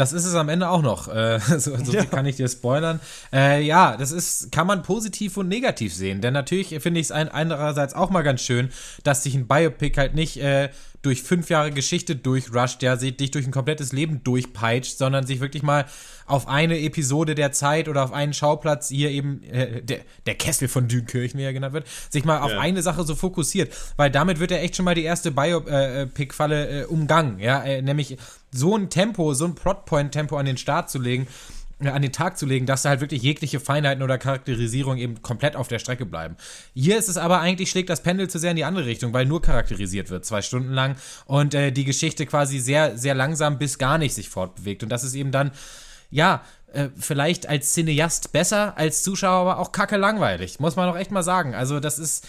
[0.02, 1.08] Das ist es am Ende auch noch.
[1.14, 2.06] Äh, so so Ja.
[2.06, 3.00] kann ich dir spoilern.
[3.32, 6.22] Äh, ja, das ist, kann man positiv und negativ sehen.
[6.22, 8.70] Denn natürlich finde ich es ein, einerseits auch mal ganz schön,
[9.04, 10.70] dass sich ein Biopic halt nicht äh,
[11.04, 15.40] durch fünf Jahre Geschichte durchrusht, der sich dich durch ein komplettes Leben durchpeitscht, sondern sich
[15.40, 15.86] wirklich mal
[16.28, 20.68] auf eine Episode der Zeit oder auf einen Schauplatz, hier eben äh, der, der Kessel
[20.68, 22.60] von Dünkirchen, wie er genannt wird, sich mal auf Ja.
[22.60, 23.72] eine Sache so fokussiert.
[23.98, 27.40] Weil damit wird ja echt schon mal die erste Biopic-Falle äh, umgangen.
[27.40, 27.64] Ja?
[27.64, 28.18] Äh, nämlich
[28.52, 31.28] so ein Tempo, so ein Plotpoint-Tempo an den Start zu legen,
[31.80, 35.22] äh, an den Tag zu legen, dass da halt wirklich jegliche Feinheiten oder Charakterisierung eben
[35.22, 36.36] komplett auf der Strecke bleiben.
[36.74, 39.26] Hier ist es aber eigentlich, schlägt das Pendel zu sehr in die andere Richtung, weil
[39.26, 40.96] nur charakterisiert wird, zwei Stunden lang
[41.26, 44.84] und äh, die Geschichte quasi sehr, sehr langsam bis gar nicht sich fortbewegt.
[44.84, 45.52] Und das ist eben dann,
[46.10, 46.44] ja,
[46.74, 51.12] äh, vielleicht als Cineast besser, als Zuschauer aber auch kacke langweilig, muss man doch echt
[51.12, 51.54] mal sagen.
[51.56, 52.28] Also das ist,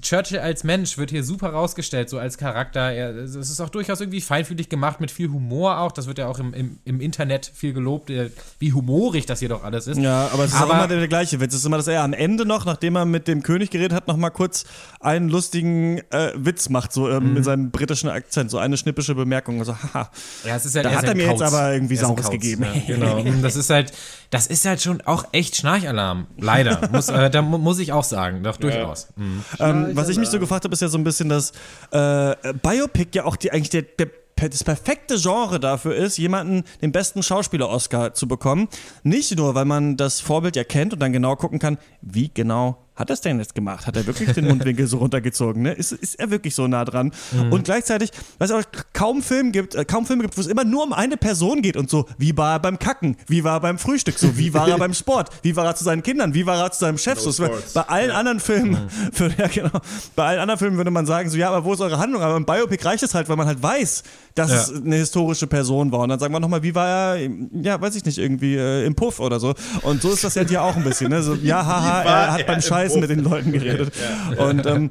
[0.00, 2.92] Churchill als Mensch wird hier super rausgestellt, so als Charakter.
[2.92, 5.92] Er, es ist auch durchaus irgendwie feinfühlig gemacht, mit viel Humor auch.
[5.92, 9.50] Das wird ja auch im, im, im Internet viel gelobt, äh, wie humorig das hier
[9.50, 9.98] doch alles ist.
[9.98, 11.52] Ja, aber es ist Aber- auch immer der, der gleiche Witz.
[11.52, 14.08] Es ist immer, dass er am Ende noch, nachdem er mit dem König geredet hat,
[14.08, 14.64] noch mal kurz
[15.00, 17.34] einen lustigen äh, Witz macht, so ähm, Mhm.
[17.34, 19.58] mit seinem britischen Akzent, so eine schnippische Bemerkung.
[19.58, 20.10] Also, haha.
[20.44, 21.52] Ja, es ist halt, Da er hat er mir jetzt Kauz.
[21.52, 22.64] aber irgendwie Saures gegeben.
[22.88, 23.22] Ja, genau.
[23.42, 23.92] Das ist halt,
[24.32, 26.26] das ist halt schon auch echt Schnarchalarm.
[26.38, 26.88] Leider.
[26.92, 28.42] Muss, äh, da mu- muss ich auch sagen.
[28.42, 29.08] Doch, durchaus.
[29.14, 29.44] Mhm.
[29.60, 31.52] Ähm, was ich mich so gefragt habe, ist ja so ein bisschen, dass
[31.90, 34.08] äh, Biopic ja auch die, eigentlich der, der,
[34.48, 38.68] das perfekte Genre dafür ist, jemanden den besten Schauspieler-Oscar zu bekommen.
[39.02, 42.81] Nicht nur, weil man das Vorbild ja kennt und dann genau gucken kann, wie genau
[42.94, 43.86] hat er es denn jetzt gemacht?
[43.86, 45.62] Hat er wirklich den Mundwinkel so runtergezogen?
[45.62, 45.72] Ne?
[45.72, 47.10] Ist, ist er wirklich so nah dran?
[47.50, 48.62] Und gleichzeitig, weil es auch
[48.92, 51.76] kaum Film gibt, äh, kaum Filme gibt, wo es immer nur um eine Person geht
[51.76, 53.16] und so, wie war er beim Kacken?
[53.28, 54.18] Wie war er beim Frühstück?
[54.18, 55.30] So, wie war er beim Sport?
[55.42, 56.34] Wie war er zu seinen Kindern?
[56.34, 57.18] Wie war er zu seinem Chef?
[57.18, 57.72] So, es war- Sports.
[57.72, 58.76] bei allen anderen Filmen,
[59.16, 59.70] würde, ja, genau,
[60.14, 62.20] bei allen anderen Filmen würde man sagen, so, ja, aber wo ist eure Handlung?
[62.22, 64.02] Aber im Biopic reicht es halt, weil man halt weiß,
[64.34, 64.56] dass Ja.
[64.56, 66.00] es eine historische Person war.
[66.00, 68.94] Und dann sagen wir nochmal, wie war er, ja, weiß ich nicht, irgendwie äh, im
[68.94, 69.54] Puff oder so.
[69.82, 71.22] Und so ist das ja hier auch ein bisschen, ne?
[71.22, 73.92] So, ja, haha, er hat beim im Scheißen mit den Leuten geredet.
[74.38, 74.90] Und ähm,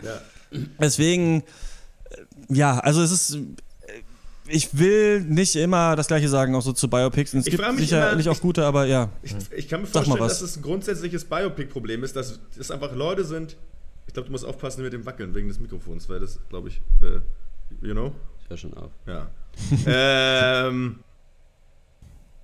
[0.80, 1.44] deswegen, äh,
[2.50, 3.36] ja, also es ist.
[3.36, 3.40] äh,
[4.50, 7.34] Ich will nicht immer das Gleiche sagen, auch so zu Biopics.
[7.34, 9.10] Und es Ich gibt sicherlich auch gute, aber ja.
[9.24, 10.40] Ich, ich kann mir Sag mal vorstellen, was.
[10.40, 13.56] dass es ein grundsätzliches Biopic-Problem ist, dass es einfach Leute sind.
[14.08, 16.82] Ich glaube, du musst aufpassen mit dem Wackeln wegen des Mikrofons, weil das, glaube ich,
[17.02, 17.22] äh,
[17.86, 18.12] you know?
[18.44, 18.92] Ich hör schon auf.
[19.08, 19.28] Ja.
[20.68, 21.00] ähm.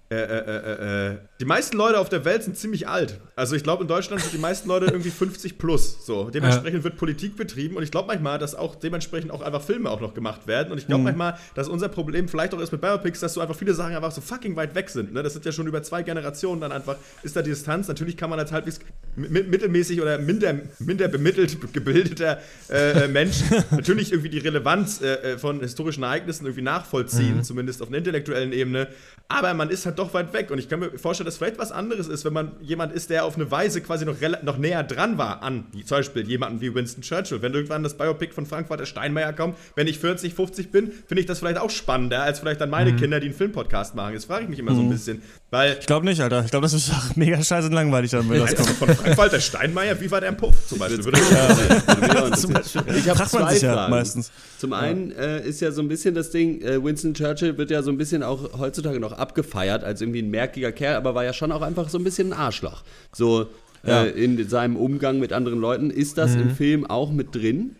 [0.10, 3.20] Äh, äh, äh, äh, die meisten Leute auf der Welt sind ziemlich alt.
[3.36, 6.06] Also ich glaube, in Deutschland sind die meisten Leute irgendwie 50 plus.
[6.06, 6.30] So.
[6.30, 10.00] Dementsprechend wird Politik betrieben und ich glaube manchmal, dass auch dementsprechend auch einfach Filme auch
[10.00, 10.72] noch gemacht werden.
[10.72, 13.58] Und ich glaube manchmal, dass unser Problem vielleicht auch ist mit Biopics, dass so einfach
[13.58, 15.12] viele Sachen einfach so fucking weit weg sind.
[15.14, 15.24] Ne?
[15.24, 17.90] Das sind ja schon über zwei Generationen dann einfach, ist da die Distanz.
[17.90, 18.80] Natürlich kann man als halbwegs
[19.18, 22.40] mi- mittelmäßig oder minder, minder bemittelt gebildeter
[22.70, 23.42] äh, äh, Mensch
[23.72, 28.54] natürlich irgendwie die Relevanz äh, äh, von historischen Ereignissen irgendwie nachvollziehen, zumindest auf einer intellektuellen
[28.54, 28.88] Ebene.
[29.28, 31.72] Aber man ist halt doch weit weg und ich kann mir vorstellen, dass vielleicht was
[31.72, 35.18] anderes ist, wenn man jemand ist, der auf eine Weise quasi noch, noch näher dran
[35.18, 37.42] war an zum Beispiel jemanden wie Winston Churchill.
[37.42, 41.26] Wenn irgendwann das Biopic von Frank-Walter Steinmeier kommt, wenn ich 40, 50 bin, finde ich
[41.26, 44.14] das vielleicht auch spannender als vielleicht dann meine Kinder, die einen Filmpodcast machen.
[44.14, 46.44] Das frage ich mich immer so ein bisschen, weil Ich glaube nicht, Alter.
[46.46, 48.78] Ich glaube, das ist auch mega scheiße langweilig dann, wenn das Meinst kommt.
[48.78, 51.04] von Frank-Walter Steinmeier, wie war der im Puff zum Beispiel?
[51.06, 53.92] Würde ich Ich habe zwei sich ja Fragen.
[53.92, 54.32] meistens.
[54.58, 57.82] Zum einen äh, ist ja so ein bisschen das Ding, äh, Winston Churchill wird ja
[57.82, 61.34] so ein bisschen auch heutzutage noch abgefeiert als irgendwie ein merkiger Kerl, aber war ja
[61.34, 62.84] schon auch einfach so ein bisschen ein Arschloch.
[63.16, 63.48] So
[63.86, 64.04] Ja.
[64.04, 65.92] äh, in seinem Umgang mit anderen Leuten.
[65.92, 67.76] Ist das im Film auch mit drin?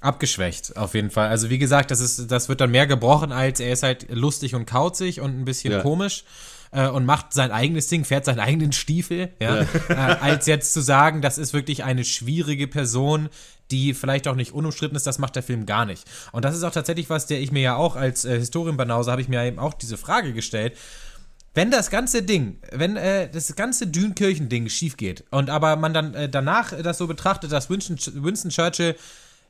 [0.00, 1.28] Abgeschwächt, auf jeden Fall.
[1.28, 4.54] Also wie gesagt, das, ist, das wird dann mehr gebrochen, als er ist halt lustig
[4.54, 5.80] und kauzig und ein bisschen Ja.
[5.80, 6.24] komisch
[6.72, 10.80] äh, und macht sein eigenes Ding, fährt seinen eigenen Stiefel, ja, Äh, als jetzt zu
[10.82, 13.28] sagen, das ist wirklich eine schwierige Person,
[13.70, 16.04] die vielleicht auch nicht unumstritten ist, das macht der Film gar nicht.
[16.32, 19.22] Und das ist auch tatsächlich was, der ich mir ja auch als äh, Historienbanause habe
[19.22, 20.76] ich mir eben auch diese Frage gestellt.
[21.54, 26.12] Wenn das ganze Ding, wenn äh, das ganze Dünkirchen-Ding schief geht und aber man dann
[26.12, 28.96] äh, danach das so betrachtet, dass Winston, Winston Churchill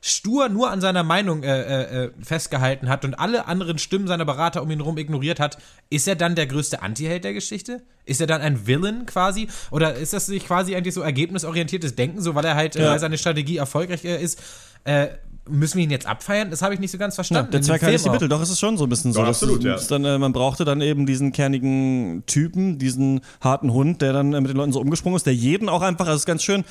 [0.07, 4.23] stur nur an seiner Meinung äh, äh, äh, festgehalten hat und alle anderen Stimmen seiner
[4.25, 5.57] Berater um ihn herum ignoriert hat,
[5.89, 7.81] ist er dann der größte Anti-Held der Geschichte?
[8.05, 9.47] Ist er dann ein Villain quasi?
[9.71, 12.91] Oder ist das nicht quasi eigentlich so ergebnisorientiertes Denken, so weil er halt, äh, Ja.
[12.91, 14.39] weil seine Strategie erfolgreich äh, ist?
[14.83, 15.07] Äh,
[15.49, 16.51] müssen wir ihn jetzt abfeiern?
[16.51, 17.49] Das habe ich nicht so ganz Ja, verstanden.
[17.51, 18.09] der dem Zwerg hat nicht die.
[18.11, 19.21] Mittel, doch, es ist schon so ein bisschen so.
[19.21, 19.77] Dass absolut, du- ja.
[19.89, 24.41] Dann, äh, man brauchte dann eben diesen kernigen Typen, diesen harten Hund, der dann äh,
[24.41, 26.63] mit den Leuten so umgesprungen ist, der jeden auch einfach, also es ist ganz schön,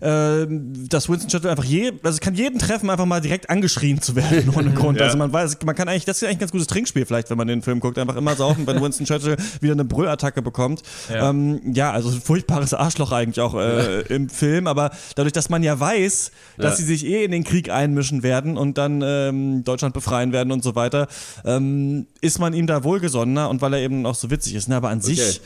[0.00, 0.46] äh,
[0.88, 4.50] dass Winston Churchill einfach je, also kann jeden treffen, einfach mal direkt angeschrien zu werden
[4.56, 4.98] ohne Grund.
[4.98, 5.06] Ja.
[5.06, 7.38] Also man weiß, man kann eigentlich, das ist eigentlich ein ganz gutes Trinkspiel vielleicht, wenn
[7.38, 10.82] man den Film guckt, einfach immer saufen, wenn Winston Churchill wieder eine Brüllattacke bekommt.
[11.12, 11.30] Ja.
[11.30, 15.62] Ähm, ja also ein furchtbares Arschloch eigentlich auch äh, im Film, aber dadurch, dass man
[15.62, 19.94] ja weiß, dass sie sich eh in den Krieg einmischen werden und dann ähm, Deutschland
[19.94, 21.08] befreien werden und so weiter,
[21.44, 24.68] ähm, ist man ihm da wohlgesonnener und weil er eben auch so witzig ist.
[24.68, 24.76] Ne?
[24.76, 25.40] Aber an sich,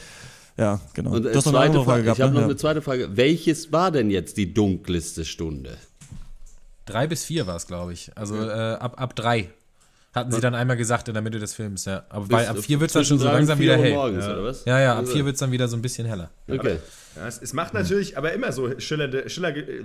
[0.56, 1.10] ja, genau.
[1.12, 2.34] Und äh, du hast noch eine zweite andere Frage Frage, gehabt, ich habe ne?
[2.34, 2.46] noch Ja.
[2.50, 3.16] eine zweite Frage.
[3.16, 5.76] Welches war denn jetzt die dunkelste Stunde?
[6.86, 8.10] Drei bis vier war es, glaube ich.
[8.14, 9.50] Also äh, ab, ab drei.
[10.14, 12.04] Hatten sie dann einmal gesagt in der Mitte des Films, ja.
[12.08, 13.92] Aber bei, ab vier wird es dann schon so langsam vier wieder hell.
[13.92, 14.64] Morgens, oder was?
[14.64, 16.30] Ja, ja, ab Also, vier wird es dann wieder so ein bisschen heller.
[16.48, 16.78] Okay.
[17.16, 19.84] Ja, es, es macht natürlich aber immer so schillernde, schiller, äh,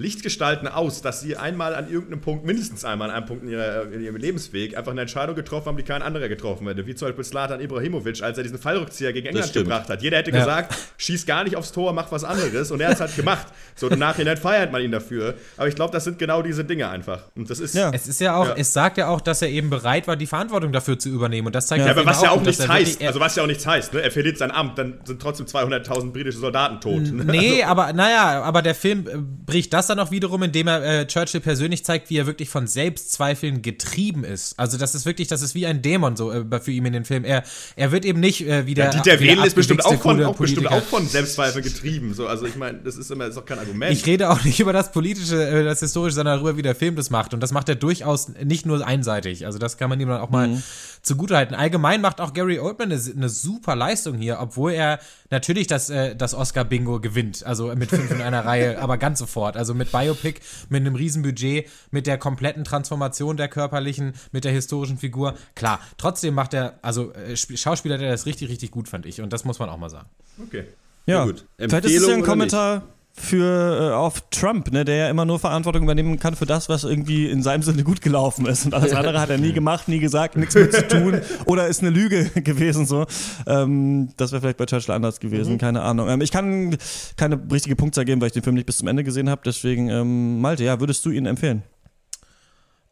[0.00, 3.90] Lichtgestalten aus, dass sie einmal an irgendeinem Punkt, mindestens einmal an einem Punkt in, ihrer,
[3.92, 6.86] in ihrem Lebensweg, einfach eine Entscheidung getroffen haben, die kein anderer getroffen hätte.
[6.86, 10.00] Wie zum Beispiel Slatan Ibrahimovic, als er diesen Fallrückzieher gegen England gebracht hat.
[10.00, 10.38] Jeder hätte Ja.
[10.38, 12.70] gesagt, schieß gar nicht aufs Tor, mach was anderes.
[12.70, 13.48] Und er hat es halt gemacht.
[13.74, 15.34] So im Nachhinein feiert man ihn dafür.
[15.56, 17.22] Aber ich glaube, das sind genau diese Dinge einfach.
[17.34, 17.74] Und das ist.
[17.74, 17.90] Ja.
[17.92, 18.54] Es ist ja auch, Ja.
[18.56, 21.48] es sagt ja auch, dass er eben bereit war, die Verantwortung dafür zu übernehmen.
[21.48, 23.42] Und das zeigt Ja, aber Film was ja auch nichts heißt, er- also was ja
[23.42, 24.02] auch nichts heißt, ne?
[24.02, 27.02] er verliert sein Amt, dann sind trotzdem 200.000 britische Soldaten tot.
[27.12, 27.24] ne?
[27.38, 31.06] Nee, aber naja, aber der Film äh, bricht das dann auch wiederum, indem er äh,
[31.06, 34.58] Churchill persönlich zeigt, wie er wirklich von Selbstzweifeln getrieben ist.
[34.58, 37.04] Also das ist wirklich, das ist wie ein Dämon so äh, für ihn in den
[37.04, 37.24] Film.
[37.24, 37.42] Er,
[37.76, 40.36] er wird eben nicht äh, wie der Ja, Dieter Wedel ist bestimmt auch, von, auch,
[40.36, 42.14] bestimmt auch von Selbstzweifeln getrieben.
[42.14, 43.92] So, also ich meine, das ist immer ist doch kein Argument.
[43.92, 46.96] Ich rede auch nicht über das politische, äh, das historische, sondern darüber, wie der Film
[46.96, 47.34] das macht.
[47.34, 49.46] Und das macht er durchaus nicht nur einseitig.
[49.46, 50.62] Also das kann man ihm dann auch mal
[51.08, 51.56] zugutehalten.
[51.56, 55.00] Allgemein macht auch Gary Oldman eine, eine super Leistung hier, obwohl er
[55.30, 57.44] natürlich das, äh, das Oscar-Bingo gewinnt.
[57.44, 59.56] Also mit fünf in einer Reihe, aber ganz sofort.
[59.56, 64.98] Also mit Biopic, mit einem Riesenbudget, mit der kompletten Transformation der körperlichen, mit der historischen
[64.98, 65.34] Figur.
[65.56, 69.20] Klar, trotzdem macht er, also äh, Sp- Schauspieler, der das richtig, richtig gut, fand ich.
[69.20, 70.08] Und das muss man auch mal sagen.
[70.40, 70.64] okay.
[71.06, 71.46] Ja, gut.
[71.56, 72.82] Vielleicht ist es ja Empfehlung ein Kommentar
[73.18, 76.84] für äh, auf Trump, ne, der ja immer nur Verantwortung übernehmen kann für das, was
[76.84, 78.66] irgendwie in seinem Sinne gut gelaufen ist.
[78.66, 81.80] Und alles andere hat er nie gemacht, nie gesagt, nichts mit zu tun oder ist
[81.82, 82.86] eine Lüge gewesen.
[82.86, 83.06] So,
[83.46, 86.08] ähm, das wäre vielleicht bei Churchill anders gewesen, keine Ahnung.
[86.08, 86.76] Ähm, ich kann
[87.16, 89.42] keine richtige Punktzahl geben, weil ich den Film nicht bis zum Ende gesehen habe.
[89.44, 91.62] Deswegen, ähm, Malte, ja, würdest du ihn empfehlen?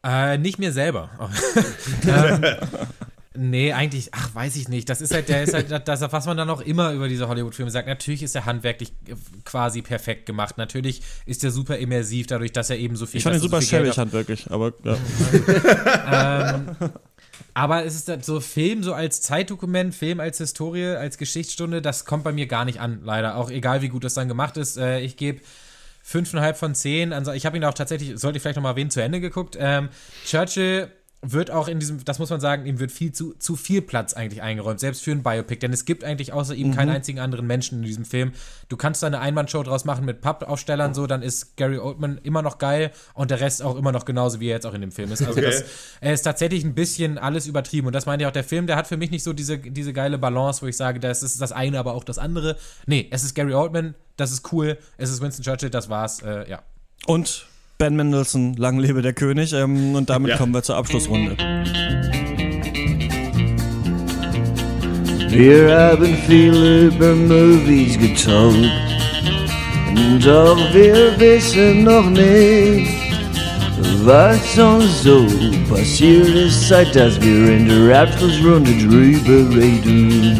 [0.03, 1.09] Äh, nicht mir selber.
[2.07, 2.43] ähm,
[3.35, 4.89] nee, eigentlich, ach, weiß ich nicht.
[4.89, 7.71] Das ist halt, der ist halt, das, was man dann auch immer über diese Hollywood-Filme
[7.71, 7.87] sagt.
[7.87, 9.15] Natürlich ist er handwerklich äh,
[9.45, 10.57] quasi perfekt gemacht.
[10.57, 13.17] Natürlich ist er super immersiv, dadurch, dass er eben so viel.
[13.17, 14.97] Ich fand ihn er super so schäbig handwerklich, aber ja.
[17.53, 22.05] Aber es ist halt so Film so als Zeitdokument, Film als Historie, als Geschichtsstunde, das
[22.05, 23.35] kommt bei mir gar nicht an, leider.
[23.35, 24.77] Auch egal, wie gut das dann gemacht ist.
[24.77, 25.41] Äh, ich gebe
[26.03, 27.13] fünfeinhalb von zehn.
[27.13, 29.57] Also ich habe ihn auch tatsächlich, sollte ich vielleicht noch mal wen zu Ende geguckt.
[29.59, 29.89] Ähm,
[30.25, 30.89] Churchill
[31.31, 34.13] wird auch in diesem, das muss man sagen, ihm wird viel zu, zu viel Platz
[34.13, 37.47] eigentlich eingeräumt, selbst für ein Biopic, denn es gibt eigentlich außer ihm keinen einzigen anderen
[37.47, 38.31] Menschen in diesem Film.
[38.69, 42.41] Du kannst da eine Einmannshow draus machen mit Pappaufstellern so, dann ist Gary Oldman immer
[42.41, 44.91] noch geil und der Rest auch immer noch genauso, wie er jetzt auch in dem
[44.91, 45.21] Film ist.
[45.21, 45.41] Also Okay.
[45.41, 45.63] das,
[46.01, 48.75] er ist tatsächlich ein bisschen alles übertrieben und das meinte ich auch, der Film, der
[48.75, 51.51] hat für mich nicht so diese, diese geile Balance, wo ich sage, das ist das
[51.51, 52.57] eine, aber auch das andere.
[52.85, 56.49] Nee, es ist Gary Oldman, das ist cool, es ist Winston Churchill, das war's, äh,
[56.49, 56.61] ja.
[57.05, 57.45] Und
[57.77, 59.53] Ben Mendelssohn, lang lebe der König.
[59.53, 60.37] Ähm, und damit Ja.
[60.37, 61.35] kommen wir zur Abschlussrunde.
[65.29, 68.71] Wir haben viel über Movies getalkt
[69.95, 72.89] und doch wir wissen noch nicht,
[74.03, 75.27] was uns so
[75.69, 80.39] passiert ist, seit dass wir in der Abschlussrunde drüber reden.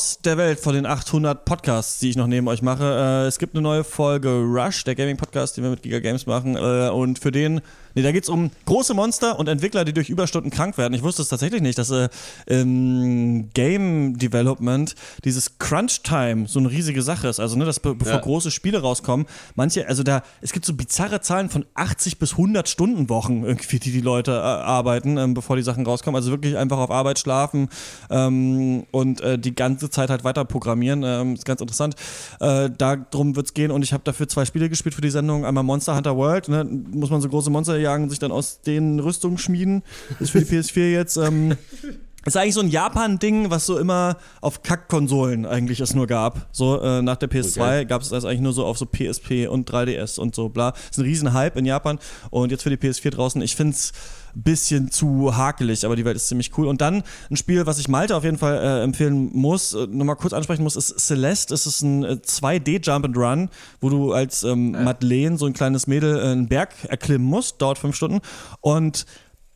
[0.00, 2.84] Aus der Welt von den 800 Podcasts, die ich noch neben euch mache.
[2.84, 6.56] Äh, es gibt eine neue Folge Rush, der Gaming-Podcast, den wir mit Giga Games machen.
[6.56, 7.60] Äh, und für den,
[7.94, 10.94] nee, da geht es um große Monster und Entwickler, die durch Überstunden krank werden.
[10.94, 12.08] Ich wusste es tatsächlich nicht, dass äh,
[12.46, 14.94] im Game Development
[15.26, 17.38] dieses Crunch-Time so eine riesige Sache ist.
[17.38, 18.20] Also, ne, dass be bevor Ja.
[18.20, 22.70] große Spiele rauskommen, manche, also da, es gibt so bizarre Zahlen von 80 bis 100
[22.70, 26.16] Stunden Wochen irgendwie, die die Leute äh, arbeiten, ähm, bevor die Sachen rauskommen.
[26.16, 27.68] Also wirklich einfach auf Arbeit schlafen
[28.08, 31.02] ähm, und äh, die ganze Zeit halt weiter programmieren.
[31.04, 31.94] Ähm, ist ganz interessant.
[32.40, 35.44] Äh, darum wird es gehen und ich habe dafür zwei Spiele gespielt für die Sendung.
[35.44, 36.64] Einmal Monster Hunter World, ne?
[36.64, 39.82] muss man so große Monster jagen, sich dann aus den Rüstungen schmieden.
[40.18, 41.16] Ist für die PS4 jetzt.
[41.16, 41.56] Ähm,
[42.26, 46.48] Ist eigentlich so ein Japan-Ding, was so immer auf Kack-Konsolen eigentlich es nur gab.
[46.52, 47.84] So äh, nach der PS2 Okay.
[47.86, 50.74] gab es das eigentlich nur so auf so PSP und 3DS und so bla.
[50.90, 53.40] Ist ein riesen Hype in Japan und jetzt für die PS4 draußen.
[53.40, 56.66] Ich find's ein bisschen zu hakelig, aber die Welt ist ziemlich cool.
[56.66, 60.16] Und dann ein Spiel, was ich Malte auf jeden Fall äh, empfehlen muss, äh, nochmal
[60.16, 61.54] kurz ansprechen muss, ist Celeste.
[61.54, 63.48] Es ist ein äh, 2D-Jump and Run,
[63.80, 67.78] wo du als ähm, Madeleine, so ein kleines Mädel, äh, einen Berg erklimmen musst, dauert
[67.78, 68.20] fünf Stunden.
[68.60, 69.06] Und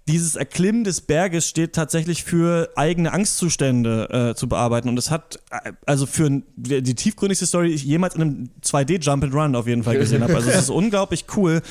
[0.06, 4.88] dieses Erklimmen des Berges steht tatsächlich für eigene Angstzustände äh, zu bearbeiten.
[4.88, 9.24] Und es hat, äh, also für die tiefgründigste Story, die ich jemals in einem 2D-Jump
[9.24, 10.34] and Run auf jeden Fall gesehen habe.
[10.34, 11.62] Also es ist unglaublich cool.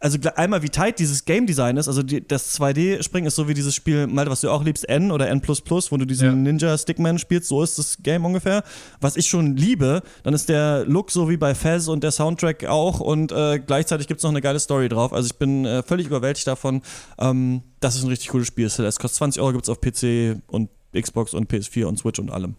[0.00, 3.54] Also einmal wie tight dieses Game Design ist, also die, das 2D-Springen ist so wie
[3.54, 6.34] dieses Spiel, Malte, was du auch liebst, N oder N++, wo du diesen Ja.
[6.34, 8.62] Ninja Stickman spielst, so ist das Game ungefähr.
[9.00, 12.64] Was ich schon liebe, dann ist der Look so wie bei Fez und der Soundtrack
[12.66, 15.12] auch und äh, gleichzeitig gibt es noch eine geile Story drauf.
[15.12, 16.82] Also ich bin äh, völlig überwältigt davon.
[17.18, 18.70] Ähm, das ist ein richtig cooles Spiel.
[18.70, 22.30] Celeste kostet 20 Euro, gibt es auf PC und Xbox und PS4 und Switch und
[22.30, 22.54] allem.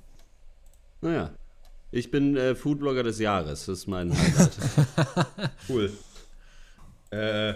[0.99, 1.31] Naja.
[1.91, 4.51] Ich bin äh, Foodblogger des Jahres, das ist mein Highlight.
[5.67, 5.91] Cool.
[7.11, 7.53] Äh,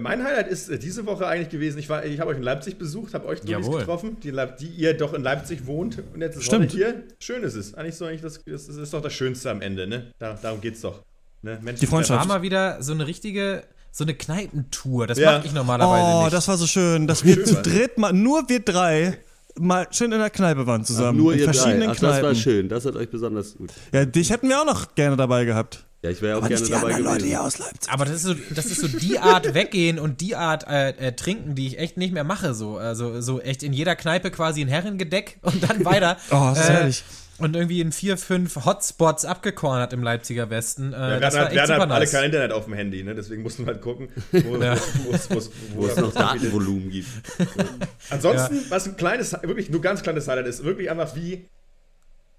[0.00, 2.78] mein Highlight ist äh, diese Woche eigentlich gewesen, ich, war- ich habe euch in Leipzig
[2.78, 6.44] besucht, habe euch Dullis getroffen, die, die ihr doch in Leipzig wohnt und jetzt ist
[6.46, 6.72] Stimmt.
[6.72, 7.04] Sonne hier.
[7.20, 7.74] Schön ist es.
[7.74, 10.10] Eigentlich so eigentlich das, das ist doch das Schönste am Ende, ne?
[10.18, 11.02] Da, darum geht's doch.
[11.42, 11.58] Ne?
[11.62, 12.18] Menschen Die Freundschaft.
[12.20, 13.62] War mal wieder so eine richtige,
[13.92, 15.06] so eine Kneipentour.
[15.06, 15.36] Das Ja.
[15.38, 16.32] mache ich normalerweise Oh, nicht.
[16.32, 19.18] das war so schön, dass wir zu dritt mal, nur wir drei,
[19.56, 21.18] mal schön in der Kneipe waren zusammen.
[21.18, 21.52] Nur in ihr drei.
[21.52, 22.36] verschiedenen Ach, das war Kneipen.
[22.36, 22.68] schön.
[22.68, 23.70] Das hat euch besonders gut.
[23.92, 25.85] Ja, dich hätten wir auch noch gerne dabei gehabt.
[26.06, 27.28] Ja, ich wäre auch Aber gerne nicht die dabei anderen Leute gewesen.
[27.30, 27.92] hier aus Leipzig.
[27.92, 31.12] Aber das ist so, das ist so die Art weggehen und die Art äh, äh,
[31.12, 32.54] trinken, die ich echt nicht mehr mache.
[32.54, 36.16] So, also so echt in jeder Kneipe quasi ein Herrengedeck und dann weiter.
[36.30, 37.04] Oh, das ist Äh, herrlich.
[37.38, 40.94] Und irgendwie in vier, fünf Hotspots abgekornert im Leipziger Westen.
[40.94, 42.10] Äh, Ja, wir das halt, halt super alle nice.
[42.12, 43.14] kein Internet auf dem Handy, ne?
[43.14, 44.74] deswegen mussten wir halt gucken, wo, Ja.
[45.04, 47.08] wo, es- noch Datenvolumen gibt.
[48.10, 51.46] Ansonsten, was ein kleines, wirklich nur ganz kleines Highlight ist, wirklich einfach wie,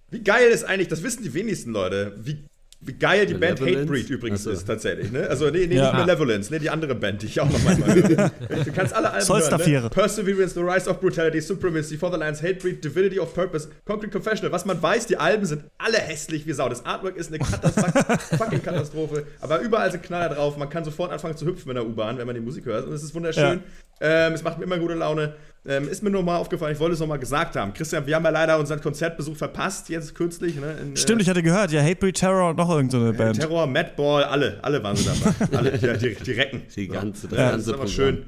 [0.10, 2.44] wie geil ist eigentlich, das wissen die wenigsten Leute, wie,
[2.80, 3.60] wie geil die Band?
[3.60, 4.52] Hatebreed übrigens Ach so.
[4.52, 5.12] ist tatsächlich.
[5.12, 5.28] Ne?
[5.28, 5.86] Also nee, nee Ja.
[5.86, 8.32] nicht Malevolence, nee, die andere Band, die ich auch noch manchmal höre.
[8.66, 9.84] Du kannst alle Alben hören.
[9.84, 9.90] Ne?
[9.90, 14.52] Perseverance, The Rise of Brutality, Supremacy, Fatherlands, Hatebreed, Divinity of Purpose, Concrete Confessional.
[14.52, 16.70] Was man weiß, die Alben sind alle hässlich wie Sau.
[16.70, 19.26] Das Artwork ist eine Katastrophe, fucking Katastrophe.
[19.42, 20.56] Aber überall sind Knaller drauf.
[20.58, 22.86] Man kann sofort anfangen zu hüpfen in der U-Bahn, wenn man die Musik hört.
[22.86, 23.62] Und es ist wunderschön.
[24.00, 25.36] Ähm, es macht mir immer gute Laune.
[25.66, 27.74] Ähm, ist mir nur mal aufgefallen, ich wollte es noch mal gesagt haben.
[27.74, 30.56] Christian, wir haben ja leider unseren Konzertbesuch verpasst, jetzt kürzlich.
[30.56, 33.40] Ne, in, Stimmt, ich hatte gehört, ja, Hatebreed Terror und noch irgendeine äh, Band.
[33.40, 35.58] Terror, Madball, alle, alle waren sie dabei.
[35.58, 36.62] alle, ja, die, die Recken.
[36.74, 37.96] Die ganze, das Ja, Das ganze ist aber Programm.
[37.96, 38.26] schön.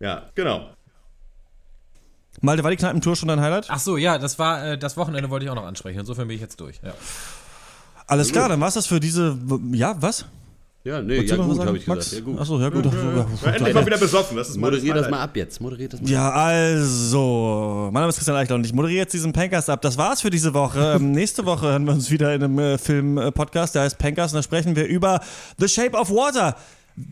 [0.00, 0.70] Ja, genau.
[2.40, 3.66] Malte, war die Kneipentour schon dein Highlight?
[3.68, 5.98] Ach so, ja, das war äh, das Wochenende wollte ich auch noch ansprechen.
[5.98, 6.80] Insofern bin ich jetzt durch.
[6.82, 6.94] Ja.
[8.06, 9.36] Alles klar, dann war's das für diese.
[9.72, 10.24] Ja, was?
[10.84, 12.10] Ja, nee, Wolltest ja gut, habe ich Max?
[12.10, 12.26] gesagt.
[12.26, 12.40] Ja, gut.
[12.40, 12.84] Achso, ja gut.
[12.86, 14.36] Ja, endlich mal wieder besoffen.
[14.36, 15.60] Das ist Moderier das mal ab jetzt.
[15.60, 19.32] Moderier das mal Ja, also, mein Name ist Christian Eichler und ich moderiere jetzt diesen
[19.32, 19.82] Pankast ab.
[19.82, 20.94] Das war's für diese Woche.
[20.96, 24.38] Ähm, nächste Woche hören wir uns wieder in einem äh, Film-Podcast, der heißt Pankast, und
[24.38, 25.20] da sprechen wir über
[25.58, 26.56] The Shape of Water.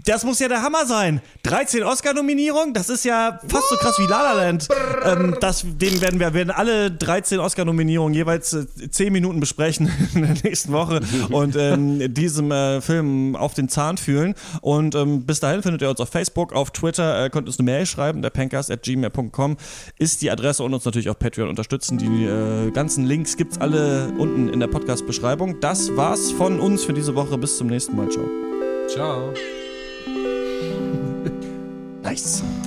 [0.05, 1.21] Das muss ja der Hammer sein.
[1.45, 4.69] 13 Oscar-Nominierungen, das ist ja fast so krass wie La La Land.
[5.05, 10.23] Ähm, das, den werden wir werden alle 13 Oscar-Nominierungen jeweils äh, 10 Minuten besprechen in
[10.23, 14.35] der nächsten Woche und ähm, diesem äh, Film auf den Zahn fühlen.
[14.61, 17.67] Und ähm, bis dahin findet ihr uns auf Facebook, auf Twitter, äh, könnt uns eine
[17.67, 19.57] Mail schreiben, der pancast.gmail.com
[19.99, 21.99] ist die Adresse und uns natürlich auf Patreon unterstützen.
[21.99, 25.61] Die äh, ganzen Links gibt's alle unten in der Podcast-Beschreibung.
[25.61, 27.39] Das war's von uns für diese Woche.
[27.39, 28.09] Bis zum nächsten Mal.
[28.11, 28.25] Ciao.
[28.89, 29.66] Ciao.
[32.07, 32.66] Nice.